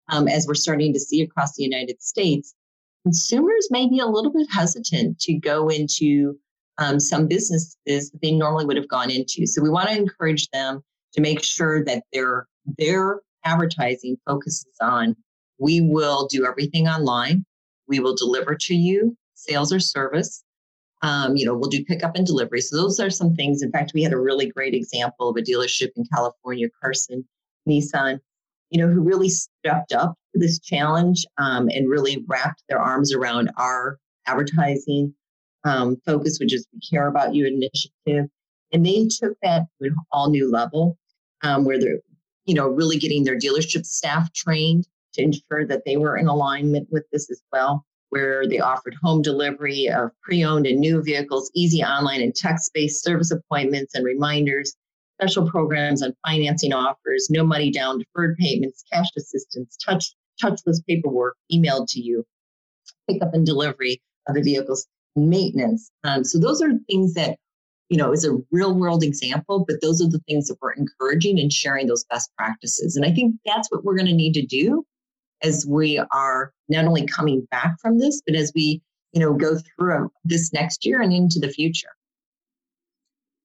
um, 0.09 0.27
as 0.27 0.47
we're 0.47 0.55
starting 0.55 0.93
to 0.93 1.00
see 1.00 1.21
across 1.21 1.55
the 1.55 1.63
United 1.63 2.01
States, 2.01 2.53
consumers 3.03 3.67
may 3.71 3.88
be 3.88 4.00
a 4.00 4.05
little 4.05 4.31
bit 4.31 4.47
hesitant 4.51 5.19
to 5.19 5.33
go 5.33 5.69
into 5.69 6.38
um, 6.77 7.00
some 7.00 7.27
businesses 7.27 7.77
that 7.85 8.19
they 8.21 8.31
normally 8.31 8.65
would 8.65 8.77
have 8.77 8.88
gone 8.88 9.09
into. 9.09 9.45
So 9.45 9.62
we 9.62 9.69
want 9.69 9.89
to 9.89 9.95
encourage 9.95 10.50
them 10.50 10.83
to 11.13 11.21
make 11.21 11.43
sure 11.43 11.83
that 11.85 12.03
their 12.12 12.47
their 12.77 13.21
advertising 13.43 14.17
focuses 14.25 14.75
on 14.81 15.15
we 15.59 15.81
will 15.81 16.27
do 16.27 16.45
everything 16.45 16.88
online. 16.88 17.45
We 17.88 18.00
will 18.00 18.15
deliver 18.15 18.55
to 18.55 18.75
you 18.75 19.15
sales 19.35 19.71
or 19.71 19.79
service. 19.79 20.43
Um, 21.03 21.36
you 21.36 21.45
know, 21.45 21.53
we'll 21.53 21.69
do 21.69 21.83
pickup 21.83 22.15
and 22.15 22.25
delivery. 22.25 22.62
So 22.62 22.77
those 22.77 23.00
are 23.00 23.10
some 23.10 23.36
things. 23.36 23.62
In 23.62 23.72
fact, 23.72 23.91
we 23.93 24.03
had 24.03 24.13
a 24.13 24.19
really 24.19 24.48
great 24.48 24.74
example 24.74 25.29
of 25.29 25.36
a 25.36 25.41
dealership 25.41 25.89
in 25.98 26.05
California, 26.05 26.69
Carson 26.81 27.27
Nissan, 27.69 28.19
you 28.69 28.81
know, 28.81 28.88
who 28.88 29.01
really 29.01 29.29
stepped 29.29 29.91
up 29.91 30.15
to 30.33 30.39
this 30.39 30.60
challenge 30.60 31.25
um, 31.38 31.69
and 31.69 31.89
really 31.89 32.24
wrapped 32.27 32.63
their 32.69 32.79
arms 32.79 33.13
around 33.13 33.51
our 33.57 34.00
advertising 34.27 35.13
um, 35.65 35.98
focus, 36.05 36.39
which 36.39 36.53
is 36.53 36.65
we 36.74 36.79
care 36.89 37.07
about 37.07 37.36
you 37.36 37.45
initiative. 37.45 38.29
And 38.72 38.86
they 38.86 39.07
took 39.07 39.38
that 39.43 39.65
to 39.81 39.89
an 39.89 39.95
all 40.12 40.29
new 40.29 40.50
level 40.50 40.98
um, 41.43 41.65
where 41.65 41.79
they're, 41.79 42.00
you 42.45 42.55
know, 42.55 42.67
really 42.67 42.98
getting 42.98 43.24
their 43.24 43.38
dealership 43.38 43.86
staff 43.86 44.31
trained 44.33 44.88
to 45.13 45.22
ensure 45.22 45.65
that 45.67 45.83
they 45.86 45.98
were 45.98 46.17
in 46.17 46.27
alignment 46.27 46.88
with 46.91 47.03
this 47.12 47.29
as 47.29 47.41
well, 47.51 47.86
where 48.13 48.48
they 48.48 48.60
offered 48.60 48.96
home 49.01 49.24
delivery 49.24 49.89
of 49.89 50.12
pre 50.22 50.43
owned 50.43 50.67
and 50.67 50.79
new 50.79 51.01
vehicles, 51.01 51.50
easy 51.55 51.84
online 51.84 52.22
and 52.22 52.36
text 52.36 52.72
based 52.75 53.03
service 53.03 53.32
appointments 53.32 53.96
and 53.96 54.05
reminders, 54.05 54.75
special 55.20 55.50
programs 55.50 56.03
on 56.03 56.13
financing 56.25 56.74
offers, 56.74 57.27
no 57.32 57.43
money 57.43 57.72
down, 57.72 57.98
deferred 57.98 58.38
payments, 58.38 58.84
cash 58.93 59.08
assistance, 59.17 59.75
touch, 59.84 60.13
touchless 60.41 60.86
paperwork 60.88 61.36
emailed 61.51 61.88
to 61.88 62.00
you, 62.00 62.24
pickup 63.10 63.34
and 63.34 63.48
delivery 63.48 64.00
of 64.27 64.36
the 64.36 64.43
vehicles, 64.43 64.86
maintenance. 65.15 65.89
Um, 66.03 66.24
so 66.24 66.38
those 66.38 66.62
are 66.62 66.70
things 66.88 67.15
that 67.15 67.39
you 67.89 67.98
know, 67.98 68.12
is 68.12 68.25
a 68.25 68.38
real 68.51 68.74
world 68.74 69.03
example, 69.03 69.65
but 69.67 69.82
those 69.82 70.01
are 70.01 70.10
the 70.10 70.22
things 70.27 70.48
that 70.48 70.58
we're 70.62 70.74
encouraging 70.74 71.39
and 71.39 71.51
sharing 71.51 71.88
those 71.88 72.05
best 72.05 72.32
practices. 72.38 72.96
And 72.96 73.05
I 73.05 73.12
think 73.12 73.36
that's 73.46 73.70
what 73.70 73.84
we're 73.84 73.96
going 73.96 74.08
to 74.08 74.13
need 74.13 74.34
to 74.34 74.46
do 74.46 74.86
as 75.43 75.65
we 75.67 76.00
are 76.12 76.51
not 76.69 76.85
only 76.85 77.05
coming 77.05 77.47
back 77.51 77.75
from 77.81 78.00
this, 78.00 78.21
but 78.25 78.35
as 78.35 78.51
we, 78.55 78.81
you 79.12 79.19
know, 79.19 79.33
go 79.33 79.57
through 79.57 80.12
this 80.23 80.51
next 80.53 80.85
year 80.85 81.01
and 81.01 81.13
into 81.13 81.39
the 81.39 81.50
future. 81.50 81.89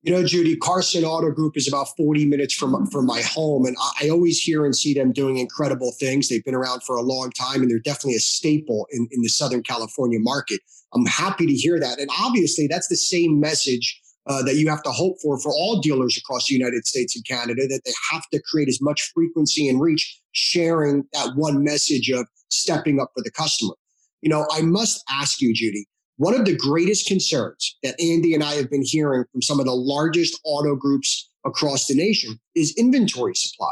You 0.03 0.13
know, 0.13 0.25
Judy, 0.25 0.57
Carson 0.57 1.05
Auto 1.05 1.33
Group 1.33 1.57
is 1.57 1.67
about 1.67 1.89
40 1.97 2.25
minutes 2.25 2.55
from, 2.55 2.87
from 2.87 3.05
my 3.05 3.21
home. 3.21 3.67
And 3.67 3.77
I, 4.01 4.09
always 4.09 4.41
hear 4.41 4.65
and 4.65 4.75
see 4.75 4.95
them 4.95 5.13
doing 5.13 5.39
incredible 5.39 5.93
things. 5.99 6.29
They've 6.29 6.45
been 6.45 6.55
around 6.55 6.85
for 6.85 6.97
a 6.97 7.03
long 7.03 7.31
time 7.33 7.63
and 7.63 7.71
they're 7.71 7.81
definitely 7.81 8.15
a 8.15 8.21
staple 8.21 8.87
in, 8.93 9.09
in 9.11 9.23
the 9.23 9.29
Southern 9.29 9.63
California 9.63 10.21
market. 10.21 10.61
I'm 10.95 11.05
happy 11.05 11.47
to 11.47 11.53
hear 11.53 11.81
that. 11.81 11.99
And 11.99 12.09
obviously, 12.21 12.69
that's 12.69 12.87
the 12.87 12.97
same 12.97 13.41
message 13.41 14.01
uh, 14.29 14.43
that 14.45 14.57
you 14.57 14.69
have 14.69 14.83
to 14.85 14.91
hope 14.91 15.17
for 15.21 15.39
for 15.41 15.51
all 15.53 15.81
dealers 15.81 16.17
across 16.17 16.47
the 16.47 16.55
United 16.55 16.87
States 16.87 17.17
and 17.17 17.27
Canada 17.27 17.67
that 17.67 17.81
they 17.85 17.93
have 18.13 18.23
to 18.33 18.41
create 18.43 18.69
as 18.69 18.81
much 18.81 19.11
frequency 19.15 19.69
and 19.69 19.81
reach, 19.81 20.18
sharing 20.33 21.05
that 21.13 21.35
one 21.35 21.65
message 21.65 22.11
of 22.11 22.27
stepping 22.51 23.01
up 23.01 23.11
for 23.15 23.23
the 23.23 23.31
customer. 23.31 23.75
You 24.23 24.31
know, 24.31 24.47
I 24.51 24.63
must 24.63 25.03
ask 25.11 25.41
you, 25.41 25.55
Judy, 25.55 25.87
one 26.17 26.35
of 26.35 26.45
the 26.45 26.57
greatest 26.57 27.07
concerns 27.07 27.77
that 27.83 28.01
Andy 28.01 28.35
and 28.35 28.43
I 28.43 28.55
have 28.55 28.71
been 28.71 28.83
hearing 28.85 29.25
from 29.31 29.43
some 29.43 29.61
of 29.61 29.67
the 29.67 29.75
largest 29.75 30.39
auto 30.45 30.75
groups 30.75 31.31
across 31.47 31.87
the 31.87 31.95
nation 31.95 32.39
is 32.57 32.77
inventory 32.77 33.35
supply. 33.35 33.71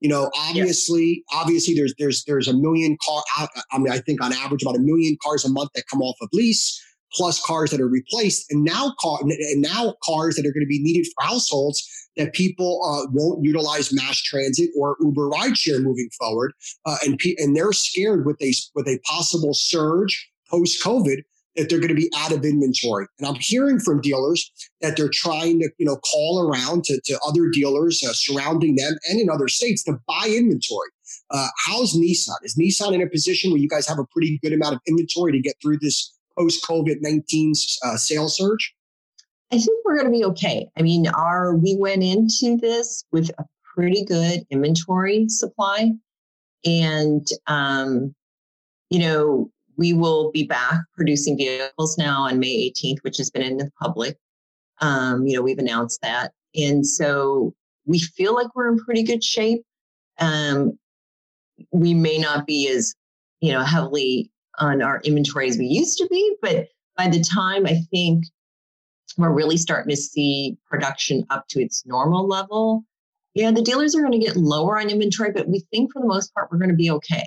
You 0.00 0.08
know, 0.08 0.30
obviously, 0.36 1.24
obviously, 1.32 1.74
there's 1.74 1.92
there's 1.98 2.22
there's 2.24 2.46
a 2.46 2.54
million 2.54 2.96
car. 3.04 3.22
I 3.72 3.78
mean, 3.78 3.92
I 3.92 3.98
think 3.98 4.22
on 4.22 4.32
average 4.32 4.62
about 4.62 4.76
a 4.76 4.80
million 4.80 5.16
cars 5.22 5.44
a 5.44 5.48
month 5.48 5.70
that 5.74 5.84
come 5.90 6.00
off 6.02 6.16
of 6.22 6.28
lease 6.32 6.80
plus 7.12 7.40
cars 7.44 7.70
that 7.70 7.80
are 7.80 7.88
replaced, 7.88 8.46
and 8.50 8.62
now 8.62 8.94
car 9.00 9.18
and 9.20 9.60
now 9.60 9.94
cars 10.04 10.36
that 10.36 10.46
are 10.46 10.52
going 10.52 10.64
to 10.64 10.68
be 10.68 10.80
needed 10.80 11.06
for 11.06 11.26
households 11.26 11.84
that 12.18 12.34
people 12.34 12.82
uh, 12.84 13.08
won't 13.12 13.42
utilize 13.42 13.92
mass 13.92 14.20
transit 14.20 14.68
or 14.76 14.96
Uber 15.00 15.30
rideshare 15.30 15.82
moving 15.82 16.10
forward, 16.18 16.52
uh, 16.84 16.96
and 17.06 17.18
and 17.38 17.56
they're 17.56 17.72
scared 17.72 18.26
with 18.26 18.36
a 18.42 18.52
with 18.74 18.86
a 18.86 18.98
possible 19.04 19.54
surge 19.54 20.30
post 20.50 20.82
COVID 20.84 21.22
that 21.56 21.68
they're 21.68 21.80
going 21.80 21.88
to 21.88 21.94
be 21.94 22.10
out 22.16 22.32
of 22.32 22.44
inventory. 22.44 23.06
And 23.18 23.26
I'm 23.26 23.34
hearing 23.34 23.80
from 23.80 24.00
dealers 24.00 24.50
that 24.80 24.96
they're 24.96 25.08
trying 25.08 25.58
to, 25.60 25.70
you 25.78 25.86
know, 25.86 25.96
call 25.96 26.48
around 26.48 26.84
to, 26.84 27.00
to 27.04 27.18
other 27.26 27.48
dealers 27.48 28.02
uh, 28.04 28.12
surrounding 28.12 28.76
them 28.76 28.96
and 29.08 29.20
in 29.20 29.28
other 29.28 29.48
states 29.48 29.82
to 29.84 29.98
buy 30.06 30.26
inventory. 30.28 30.90
Uh, 31.30 31.48
how's 31.66 31.94
Nissan? 31.94 32.36
Is 32.44 32.56
Nissan 32.56 32.94
in 32.94 33.02
a 33.02 33.08
position 33.08 33.50
where 33.50 33.60
you 33.60 33.68
guys 33.68 33.88
have 33.88 33.98
a 33.98 34.04
pretty 34.04 34.38
good 34.42 34.52
amount 34.52 34.76
of 34.76 34.80
inventory 34.86 35.32
to 35.32 35.40
get 35.40 35.56
through 35.60 35.78
this 35.78 36.14
post 36.38 36.64
COVID 36.64 36.98
19 37.00 37.52
uh, 37.84 37.96
sales 37.96 38.36
surge? 38.36 38.72
I 39.50 39.58
think 39.58 39.84
we're 39.84 39.98
going 39.98 40.12
to 40.12 40.18
be 40.18 40.24
okay. 40.26 40.68
I 40.76 40.82
mean, 40.82 41.06
our 41.08 41.54
we 41.54 41.76
went 41.76 42.02
into 42.02 42.56
this 42.58 43.04
with 43.12 43.30
a 43.38 43.46
pretty 43.74 44.04
good 44.04 44.44
inventory 44.50 45.28
supply, 45.28 45.92
and 46.64 47.26
um, 47.46 48.14
you 48.90 48.98
know, 48.98 49.50
we 49.76 49.92
will 49.94 50.30
be 50.32 50.44
back 50.44 50.80
producing 50.94 51.38
vehicles 51.38 51.96
now 51.96 52.22
on 52.22 52.38
May 52.38 52.70
18th, 52.70 52.98
which 53.02 53.16
has 53.16 53.30
been 53.30 53.42
in 53.42 53.56
the 53.56 53.70
public. 53.80 54.18
Um, 54.80 55.26
you 55.26 55.34
know, 55.34 55.42
we've 55.42 55.58
announced 55.58 56.00
that, 56.02 56.32
and 56.54 56.86
so 56.86 57.54
we 57.86 57.98
feel 57.98 58.34
like 58.34 58.54
we're 58.54 58.70
in 58.70 58.78
pretty 58.78 59.02
good 59.02 59.24
shape. 59.24 59.62
Um, 60.18 60.78
we 61.72 61.94
may 61.94 62.18
not 62.18 62.46
be 62.46 62.68
as 62.68 62.94
you 63.40 63.52
know 63.52 63.62
heavily 63.62 64.30
on 64.58 64.82
our 64.82 65.00
inventory 65.04 65.48
as 65.48 65.56
we 65.56 65.66
used 65.66 65.96
to 65.98 66.06
be. 66.08 66.36
But 66.42 66.68
by 66.96 67.08
the 67.08 67.22
time 67.22 67.64
I 67.64 67.80
think 67.90 68.24
we're 69.18 69.32
really 69.32 69.56
starting 69.56 69.90
to 69.90 69.96
see 69.96 70.56
production 70.70 71.26
up 71.30 71.48
to 71.48 71.60
its 71.60 71.84
normal 71.84 72.26
level, 72.26 72.84
yeah, 73.34 73.50
the 73.50 73.62
dealers 73.62 73.94
are 73.94 74.00
going 74.00 74.12
to 74.12 74.18
get 74.18 74.36
lower 74.36 74.78
on 74.78 74.90
inventory, 74.90 75.32
but 75.32 75.48
we 75.48 75.60
think 75.70 75.92
for 75.92 76.00
the 76.00 76.08
most 76.08 76.32
part 76.34 76.50
we're 76.50 76.58
going 76.58 76.70
to 76.70 76.76
be 76.76 76.90
okay. 76.90 77.26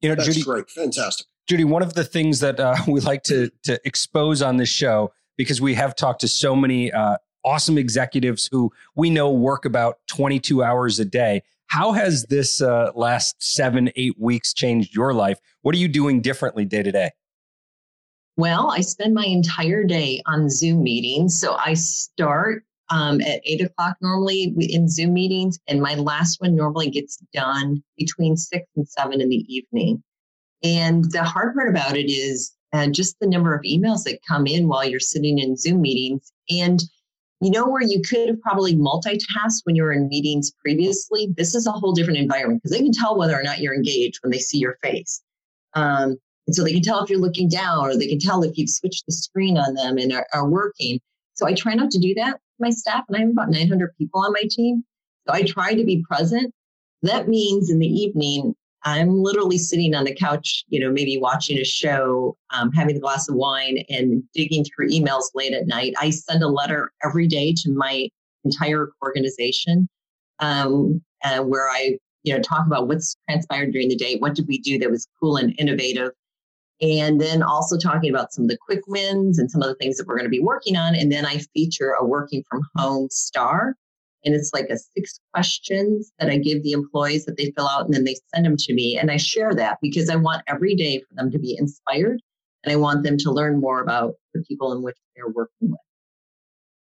You 0.00 0.08
know, 0.08 0.16
That's 0.16 0.28
Judy, 0.28 0.42
great, 0.42 0.68
fantastic. 0.68 1.26
Judy, 1.48 1.64
one 1.64 1.82
of 1.82 1.94
the 1.94 2.04
things 2.04 2.40
that 2.40 2.58
uh, 2.58 2.76
we 2.88 3.00
like 3.00 3.22
to 3.24 3.50
to 3.64 3.80
expose 3.84 4.42
on 4.42 4.56
this 4.56 4.68
show 4.68 5.12
because 5.36 5.60
we 5.60 5.74
have 5.74 5.94
talked 5.94 6.20
to 6.22 6.28
so 6.28 6.54
many 6.56 6.92
uh, 6.92 7.16
awesome 7.44 7.78
executives 7.78 8.48
who 8.50 8.70
we 8.94 9.10
know 9.10 9.30
work 9.30 9.64
about 9.64 9.98
22 10.08 10.62
hours 10.62 10.98
a 11.00 11.04
day. 11.04 11.42
How 11.68 11.92
has 11.92 12.24
this 12.28 12.60
uh, 12.60 12.90
last 12.94 13.42
seven, 13.42 13.90
eight 13.96 14.18
weeks 14.18 14.52
changed 14.52 14.94
your 14.94 15.14
life? 15.14 15.38
What 15.62 15.74
are 15.74 15.78
you 15.78 15.88
doing 15.88 16.20
differently 16.20 16.64
day 16.64 16.82
to 16.82 16.92
day? 16.92 17.10
Well, 18.36 18.70
I 18.70 18.80
spend 18.80 19.14
my 19.14 19.26
entire 19.26 19.84
day 19.84 20.22
on 20.26 20.48
Zoom 20.48 20.82
meetings. 20.82 21.38
So 21.38 21.54
I 21.54 21.74
start 21.74 22.64
um, 22.90 23.20
at 23.20 23.40
eight 23.44 23.60
o'clock 23.62 23.96
normally 24.00 24.54
in 24.58 24.88
Zoom 24.88 25.14
meetings, 25.14 25.58
and 25.66 25.80
my 25.80 25.94
last 25.94 26.40
one 26.40 26.54
normally 26.54 26.90
gets 26.90 27.16
done 27.32 27.82
between 27.96 28.36
six 28.36 28.66
and 28.76 28.88
seven 28.88 29.20
in 29.20 29.28
the 29.28 29.44
evening. 29.54 30.02
And 30.62 31.10
the 31.10 31.24
hard 31.24 31.54
part 31.54 31.68
about 31.68 31.96
it 31.96 32.10
is 32.10 32.52
uh, 32.72 32.88
just 32.88 33.18
the 33.20 33.26
number 33.26 33.54
of 33.54 33.62
emails 33.62 34.04
that 34.04 34.20
come 34.26 34.46
in 34.46 34.68
while 34.68 34.84
you're 34.84 35.00
sitting 35.00 35.38
in 35.38 35.56
Zoom 35.56 35.82
meetings. 35.82 36.32
And 36.50 36.82
you 37.40 37.50
know 37.50 37.66
where 37.66 37.82
you 37.82 38.00
could 38.00 38.28
have 38.28 38.40
probably 38.40 38.74
multitasked 38.74 39.62
when 39.64 39.74
you 39.74 39.82
were 39.82 39.92
in 39.92 40.08
meetings 40.08 40.52
previously? 40.64 41.34
This 41.36 41.54
is 41.54 41.66
a 41.66 41.72
whole 41.72 41.92
different 41.92 42.20
environment 42.20 42.62
because 42.62 42.76
they 42.76 42.82
can 42.82 42.92
tell 42.92 43.18
whether 43.18 43.38
or 43.38 43.42
not 43.42 43.58
you're 43.58 43.74
engaged 43.74 44.20
when 44.22 44.30
they 44.30 44.38
see 44.38 44.58
your 44.58 44.78
face. 44.82 45.22
Um, 45.74 46.18
and 46.46 46.56
so 46.56 46.64
they 46.64 46.72
can 46.72 46.82
tell 46.82 47.02
if 47.02 47.10
you're 47.10 47.20
looking 47.20 47.48
down 47.48 47.86
or 47.86 47.96
they 47.96 48.08
can 48.08 48.18
tell 48.18 48.42
if 48.42 48.58
you've 48.58 48.70
switched 48.70 49.06
the 49.06 49.12
screen 49.12 49.56
on 49.56 49.74
them 49.74 49.98
and 49.98 50.12
are, 50.12 50.26
are 50.32 50.48
working. 50.48 51.00
So 51.34 51.46
I 51.46 51.54
try 51.54 51.74
not 51.74 51.90
to 51.92 51.98
do 51.98 52.14
that 52.14 52.40
my 52.62 52.70
staff, 52.70 53.04
and 53.08 53.16
I 53.16 53.20
have 53.20 53.30
about 53.30 53.50
900 53.50 53.94
people 53.98 54.20
on 54.20 54.32
my 54.32 54.44
team. 54.48 54.84
So 55.28 55.34
I 55.34 55.42
try 55.42 55.74
to 55.74 55.84
be 55.84 56.02
present. 56.08 56.54
That 57.02 57.28
means 57.28 57.68
in 57.68 57.78
the 57.78 57.86
evening, 57.86 58.54
I'm 58.84 59.22
literally 59.22 59.58
sitting 59.58 59.94
on 59.94 60.04
the 60.04 60.14
couch, 60.14 60.64
you 60.68 60.80
know, 60.80 60.90
maybe 60.90 61.18
watching 61.18 61.58
a 61.58 61.64
show, 61.64 62.36
um, 62.50 62.72
having 62.72 62.96
a 62.96 63.00
glass 63.00 63.28
of 63.28 63.36
wine 63.36 63.84
and 63.90 64.22
digging 64.34 64.64
through 64.64 64.88
emails 64.88 65.24
late 65.34 65.52
at 65.52 65.66
night. 65.66 65.94
I 66.00 66.10
send 66.10 66.42
a 66.42 66.48
letter 66.48 66.90
every 67.04 67.28
day 67.28 67.54
to 67.58 67.72
my 67.72 68.08
entire 68.44 68.90
organization 69.02 69.88
um, 70.40 71.00
uh, 71.22 71.40
where 71.40 71.68
I, 71.68 71.98
you 72.24 72.34
know, 72.34 72.40
talk 72.40 72.66
about 72.66 72.88
what's 72.88 73.16
transpired 73.28 73.72
during 73.72 73.88
the 73.88 73.96
day. 73.96 74.16
What 74.16 74.34
did 74.34 74.48
we 74.48 74.58
do 74.58 74.78
that 74.78 74.90
was 74.90 75.06
cool 75.20 75.36
and 75.36 75.54
innovative? 75.58 76.10
And 76.82 77.20
then 77.20 77.44
also 77.44 77.78
talking 77.78 78.10
about 78.10 78.32
some 78.32 78.44
of 78.44 78.50
the 78.50 78.58
quick 78.58 78.80
wins 78.88 79.38
and 79.38 79.48
some 79.50 79.62
of 79.62 79.68
the 79.68 79.76
things 79.76 79.96
that 79.96 80.06
we're 80.06 80.16
going 80.16 80.26
to 80.26 80.30
be 80.30 80.40
working 80.40 80.76
on. 80.76 80.96
And 80.96 81.12
then 81.12 81.24
I 81.24 81.38
feature 81.54 81.94
a 81.98 82.04
working 82.04 82.42
from 82.50 82.62
home 82.76 83.08
star. 83.10 83.76
And 84.24 84.34
it's 84.34 84.50
like 84.52 84.68
a 84.68 84.76
six 84.76 85.20
questions 85.32 86.12
that 86.18 86.28
I 86.28 86.38
give 86.38 86.62
the 86.62 86.72
employees 86.72 87.24
that 87.26 87.36
they 87.36 87.52
fill 87.56 87.68
out 87.68 87.84
and 87.84 87.94
then 87.94 88.04
they 88.04 88.16
send 88.34 88.44
them 88.44 88.56
to 88.56 88.74
me. 88.74 88.98
And 88.98 89.10
I 89.10 89.16
share 89.16 89.54
that 89.54 89.78
because 89.80 90.10
I 90.10 90.16
want 90.16 90.42
every 90.48 90.74
day 90.74 91.00
for 91.08 91.14
them 91.14 91.30
to 91.30 91.38
be 91.38 91.56
inspired 91.58 92.20
and 92.64 92.72
I 92.72 92.76
want 92.76 93.04
them 93.04 93.16
to 93.18 93.30
learn 93.30 93.60
more 93.60 93.80
about 93.80 94.14
the 94.34 94.42
people 94.42 94.72
in 94.72 94.82
which 94.82 94.96
they're 95.14 95.28
working 95.28 95.70
with. 95.70 95.80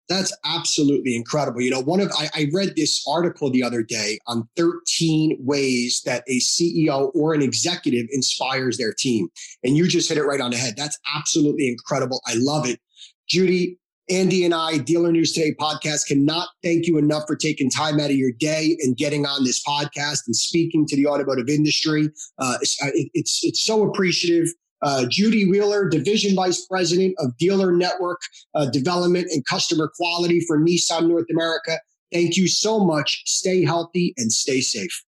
That's 0.10 0.34
absolutely 0.46 1.16
incredible. 1.16 1.62
You 1.62 1.72
know, 1.72 1.82
one 1.82 2.00
of 2.00 2.12
I, 2.18 2.30
I, 2.34 2.48
read 2.54 2.76
this 2.76 3.06
article 3.08 3.50
the 3.50 3.62
other 3.62 3.84
day 3.84 4.20
on 4.28 4.48
13 4.56 5.38
ways 5.40 6.02
that 6.06 6.24
a 6.28 6.40
CEO 6.40 7.12
or 7.14 7.34
an 7.34 7.42
executive 7.42 8.08
inspires 8.12 8.78
their 8.78 8.94
team. 8.94 9.28
And 9.64 9.76
you 9.76 9.88
just 9.88 10.08
hit 10.08 10.18
it 10.18 10.24
right 10.24 10.40
on 10.40 10.52
the 10.52 10.58
head. 10.58 10.76
That's 10.78 10.98
absolutely 11.14 11.68
incredible. 11.68 12.22
I 12.26 12.36
love 12.38 12.66
it. 12.66 12.80
Judy, 13.28 13.78
Andy 14.10 14.46
and 14.46 14.54
I, 14.54 14.78
Dealer 14.78 15.12
News 15.12 15.34
Today 15.34 15.54
podcast, 15.60 16.08
cannot 16.08 16.48
thank 16.64 16.88
you 16.88 16.98
enough 16.98 17.24
for 17.28 17.36
taking 17.36 17.70
time 17.70 18.00
out 18.00 18.10
of 18.10 18.16
your 18.16 18.32
day 18.32 18.78
and 18.82 18.96
getting 18.96 19.26
on 19.26 19.44
this 19.44 19.62
podcast 19.62 20.26
and 20.28 20.36
speaking 20.36 20.86
to 20.88 20.96
the 20.96 21.08
automotive 21.08 21.50
industry. 21.50 22.10
Uh, 22.40 22.58
it's, 22.62 22.78
it's, 23.14 23.44
it's 23.44 23.62
so 23.62 23.84
appreciative. 23.84 24.48
Uh, 24.82 25.06
Judy 25.10 25.50
Wheeler, 25.50 25.90
Division 25.90 26.36
Vice 26.36 26.66
President 26.66 27.16
of 27.20 27.36
Dealer 27.38 27.72
Network 27.72 28.20
uh, 28.56 28.66
Development 28.70 29.28
and 29.32 29.46
Customer 29.46 29.92
Quality 29.96 30.42
for 30.42 30.60
Nissan 30.60 31.08
North 31.08 31.28
America. 31.32 31.80
Thank 32.12 32.38
you 32.38 32.48
so 32.48 32.84
much. 32.84 33.24
Stay 33.26 33.66
healthy 33.66 34.14
and 34.18 34.32
stay 34.32 34.62
safe. 34.62 35.04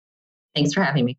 Thanks 0.54 0.72
for 0.72 0.82
having 0.82 1.04
me. 1.04 1.18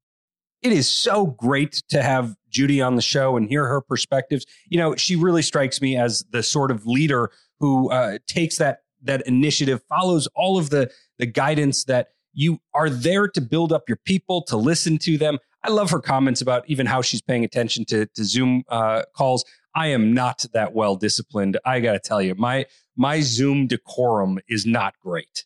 It 0.62 0.72
is 0.72 0.88
so 0.88 1.28
great 1.28 1.84
to 1.90 2.02
have 2.02 2.36
Judy 2.50 2.82
on 2.82 2.96
the 2.96 3.02
show 3.02 3.38
and 3.38 3.48
hear 3.48 3.68
her 3.68 3.82
perspectives. 3.82 4.46
You 4.68 4.80
know, 4.80 4.96
she 4.96 5.16
really 5.16 5.42
strikes 5.42 5.82
me 5.82 5.98
as 5.98 6.24
the 6.32 6.42
sort 6.42 6.72
of 6.72 6.86
leader 6.88 7.32
who 7.60 7.92
uh, 7.92 8.18
takes 8.28 8.58
that 8.58 8.80
that 9.04 9.22
initiative, 9.28 9.82
follows 9.88 10.28
all 10.36 10.58
of 10.58 10.70
the 10.70 10.90
the 11.20 11.26
guidance 11.26 11.84
that 11.86 12.10
you 12.34 12.60
are 12.74 12.90
there 12.90 13.28
to 13.28 13.42
build 13.42 13.72
up 13.72 13.84
your 13.88 14.00
people, 14.06 14.42
to 14.44 14.58
listen 14.58 14.98
to 15.00 15.18
them. 15.18 15.38
I 15.66 15.70
love 15.70 15.90
her 15.90 16.00
comments 16.00 16.42
about 16.42 16.64
even 16.68 16.86
how 16.86 17.02
she's 17.02 17.24
paying 17.24 17.44
attention 17.44 17.86
to, 17.86 18.06
to 18.06 18.24
Zoom 18.24 18.64
uh, 18.70 19.02
calls. 19.16 19.44
I 19.76 19.88
am 19.88 20.14
not 20.14 20.46
that 20.54 20.74
well 20.74 20.96
disciplined. 20.96 21.58
I 21.66 21.80
got 21.80 21.94
to 21.94 22.00
tell 22.00 22.22
you, 22.22 22.36
my 22.36 22.68
my 22.96 23.22
Zoom 23.22 23.66
decorum 23.66 24.38
is 24.48 24.68
not 24.68 24.94
great. 25.02 25.46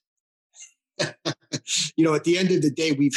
you 1.95 2.03
know, 2.03 2.13
at 2.13 2.25
the 2.25 2.37
end 2.37 2.51
of 2.51 2.61
the 2.61 2.69
day, 2.69 2.91
we've 2.91 3.15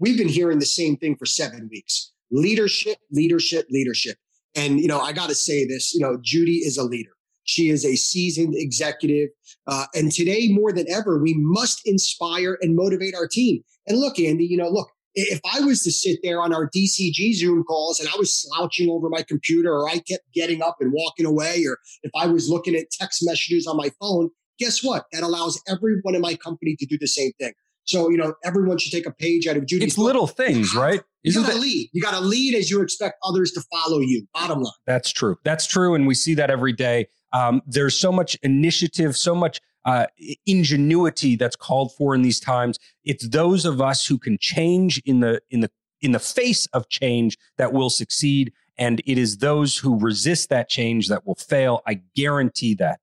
we've 0.00 0.18
been 0.18 0.28
hearing 0.28 0.58
the 0.58 0.66
same 0.66 0.96
thing 0.96 1.14
for 1.14 1.26
seven 1.26 1.68
weeks: 1.70 2.12
leadership, 2.32 2.98
leadership, 3.12 3.66
leadership. 3.70 4.16
And 4.56 4.80
you 4.80 4.88
know, 4.88 4.98
I 4.98 5.12
got 5.12 5.28
to 5.28 5.36
say 5.36 5.64
this. 5.64 5.94
You 5.94 6.00
know, 6.00 6.18
Judy 6.20 6.56
is 6.56 6.76
a 6.76 6.82
leader. 6.82 7.12
She 7.44 7.68
is 7.68 7.84
a 7.84 7.94
seasoned 7.94 8.54
executive, 8.56 9.28
uh, 9.68 9.86
and 9.94 10.10
today 10.10 10.48
more 10.50 10.72
than 10.72 10.90
ever, 10.90 11.22
we 11.22 11.34
must 11.38 11.86
inspire 11.86 12.58
and 12.60 12.74
motivate 12.74 13.14
our 13.14 13.28
team. 13.28 13.62
And 13.86 13.98
look, 13.98 14.18
Andy, 14.18 14.44
you 14.44 14.56
know, 14.56 14.68
look, 14.68 14.90
if 15.14 15.40
I 15.52 15.60
was 15.60 15.82
to 15.84 15.92
sit 15.92 16.20
there 16.22 16.40
on 16.40 16.54
our 16.54 16.68
DCG 16.70 17.34
Zoom 17.34 17.64
calls 17.64 18.00
and 18.00 18.08
I 18.08 18.16
was 18.18 18.32
slouching 18.34 18.88
over 18.90 19.08
my 19.08 19.22
computer 19.22 19.72
or 19.72 19.88
I 19.88 19.98
kept 19.98 20.24
getting 20.34 20.62
up 20.62 20.76
and 20.80 20.92
walking 20.92 21.26
away, 21.26 21.64
or 21.66 21.78
if 22.02 22.10
I 22.16 22.26
was 22.26 22.48
looking 22.48 22.74
at 22.74 22.90
text 22.90 23.20
messages 23.24 23.66
on 23.66 23.76
my 23.76 23.90
phone, 24.00 24.30
guess 24.58 24.82
what? 24.82 25.06
That 25.12 25.22
allows 25.22 25.60
everyone 25.68 26.14
in 26.14 26.20
my 26.20 26.34
company 26.36 26.76
to 26.78 26.86
do 26.86 26.96
the 26.98 27.06
same 27.08 27.32
thing. 27.40 27.52
So, 27.84 28.10
you 28.10 28.16
know, 28.16 28.34
everyone 28.44 28.78
should 28.78 28.92
take 28.92 29.06
a 29.06 29.10
page 29.12 29.48
out 29.48 29.56
of 29.56 29.66
Judy's 29.66 29.88
It's 29.88 29.96
book. 29.96 30.04
little 30.04 30.26
things, 30.28 30.72
right? 30.74 31.00
You 31.24 31.34
got 31.34 31.50
to 31.50 31.58
lead. 31.58 31.90
You 31.92 32.00
got 32.00 32.12
to 32.12 32.20
lead 32.20 32.54
as 32.54 32.70
you 32.70 32.80
expect 32.80 33.18
others 33.24 33.50
to 33.52 33.60
follow 33.72 33.98
you. 33.98 34.26
Bottom 34.32 34.60
line. 34.60 34.72
That's 34.86 35.10
true. 35.10 35.36
That's 35.44 35.66
true. 35.66 35.94
And 35.94 36.06
we 36.06 36.14
see 36.14 36.34
that 36.34 36.48
every 36.48 36.72
day. 36.72 37.08
Um, 37.32 37.60
there's 37.66 37.98
so 37.98 38.12
much 38.12 38.36
initiative, 38.42 39.16
so 39.16 39.34
much 39.34 39.60
uh, 39.84 40.06
ingenuity 40.46 41.36
that's 41.36 41.56
called 41.56 41.92
for 41.96 42.14
in 42.14 42.22
these 42.22 42.40
times. 42.40 42.78
It's 43.04 43.28
those 43.28 43.64
of 43.64 43.80
us 43.80 44.06
who 44.06 44.18
can 44.18 44.38
change 44.38 45.00
in 45.04 45.20
the 45.20 45.40
in 45.50 45.60
the 45.60 45.70
in 46.00 46.12
the 46.12 46.18
face 46.18 46.66
of 46.72 46.88
change 46.88 47.38
that 47.58 47.72
will 47.72 47.90
succeed, 47.90 48.52
and 48.76 49.00
it 49.06 49.18
is 49.18 49.38
those 49.38 49.78
who 49.78 49.98
resist 49.98 50.50
that 50.50 50.68
change 50.68 51.08
that 51.08 51.26
will 51.26 51.36
fail. 51.36 51.82
I 51.86 52.00
guarantee 52.14 52.74
that 52.74 53.00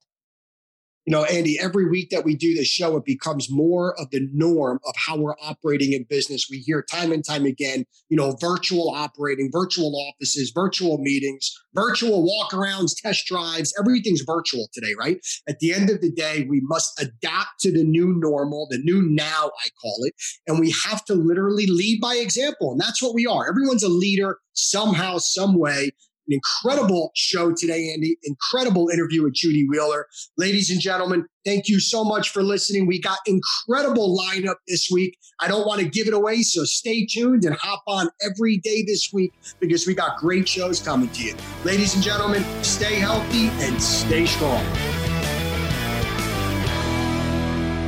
you 1.10 1.16
know, 1.16 1.24
Andy, 1.24 1.58
every 1.60 1.90
week 1.90 2.12
that 2.12 2.24
we 2.24 2.36
do 2.36 2.54
this 2.54 2.68
show, 2.68 2.96
it 2.96 3.04
becomes 3.04 3.50
more 3.50 4.00
of 4.00 4.12
the 4.12 4.30
norm 4.32 4.80
of 4.86 4.94
how 4.96 5.18
we're 5.18 5.34
operating 5.42 5.94
in 5.94 6.04
business. 6.08 6.46
We 6.52 6.60
hear 6.60 6.84
time 6.84 7.12
and 7.12 7.26
time 7.26 7.48
again, 7.48 7.86
you 8.10 8.16
know, 8.16 8.38
virtual 8.40 8.92
operating, 8.92 9.50
virtual 9.52 9.92
offices, 9.96 10.52
virtual 10.54 11.00
meetings, 11.00 11.52
virtual 11.74 12.24
walkarounds, 12.24 12.92
test 12.96 13.26
drives, 13.26 13.74
everything's 13.80 14.22
virtual 14.22 14.68
today, 14.72 14.94
right? 15.00 15.18
At 15.48 15.58
the 15.58 15.74
end 15.74 15.90
of 15.90 16.00
the 16.00 16.12
day, 16.12 16.46
we 16.48 16.62
must 16.62 17.02
adapt 17.02 17.60
to 17.62 17.72
the 17.72 17.84
new 17.84 18.14
normal, 18.16 18.68
the 18.70 18.78
new 18.78 19.02
now, 19.02 19.48
I 19.66 19.70
call 19.82 20.02
it. 20.04 20.14
And 20.46 20.60
we 20.60 20.76
have 20.86 21.04
to 21.06 21.16
literally 21.16 21.66
lead 21.66 22.02
by 22.02 22.18
example. 22.18 22.72
And 22.72 22.80
that's 22.80 23.02
what 23.02 23.16
we 23.16 23.26
are. 23.26 23.50
Everyone's 23.50 23.82
a 23.82 23.90
leader 23.90 24.38
somehow, 24.54 25.18
some 25.18 25.58
way. 25.58 25.90
An 26.30 26.34
incredible 26.36 27.12
show 27.16 27.54
today, 27.54 27.92
Andy. 27.92 28.18
Incredible 28.24 28.90
interview 28.90 29.24
with 29.24 29.34
Judy 29.34 29.68
Wheeler. 29.68 30.06
Ladies 30.38 30.70
and 30.70 30.80
gentlemen, 30.80 31.26
thank 31.44 31.68
you 31.68 31.80
so 31.80 32.04
much 32.04 32.30
for 32.30 32.44
listening. 32.44 32.86
We 32.86 33.02
got 33.02 33.18
incredible 33.26 34.16
lineup 34.18 34.58
this 34.68 34.90
week. 34.92 35.18
I 35.40 35.48
don't 35.48 35.66
want 35.66 35.82
to 35.82 35.88
give 35.88 36.08
it 36.08 36.14
away, 36.14 36.44
so 36.44 36.66
stay 36.66 37.06
tuned 37.06 37.46
and 37.46 37.56
hop 37.56 37.82
on 37.88 38.10
every 38.22 38.58
day 38.58 38.84
this 38.84 39.10
week 39.12 39.34
because 39.60 39.88
we 39.88 39.96
got 39.96 40.18
great 40.20 40.48
shows 40.48 40.80
coming 40.80 41.10
to 41.10 41.24
you. 41.24 41.36
Ladies 41.64 41.96
and 41.96 42.04
gentlemen, 42.04 42.44
stay 42.64 42.96
healthy 42.96 43.48
and 43.66 43.82
stay 43.82 44.26
strong. 44.28 44.64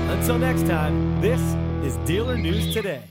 Until 0.10 0.40
next 0.40 0.68
time, 0.68 1.22
this 1.22 1.42
is 1.86 1.98
Dealer 2.08 2.38
News 2.38 2.74
Today. 2.74 3.04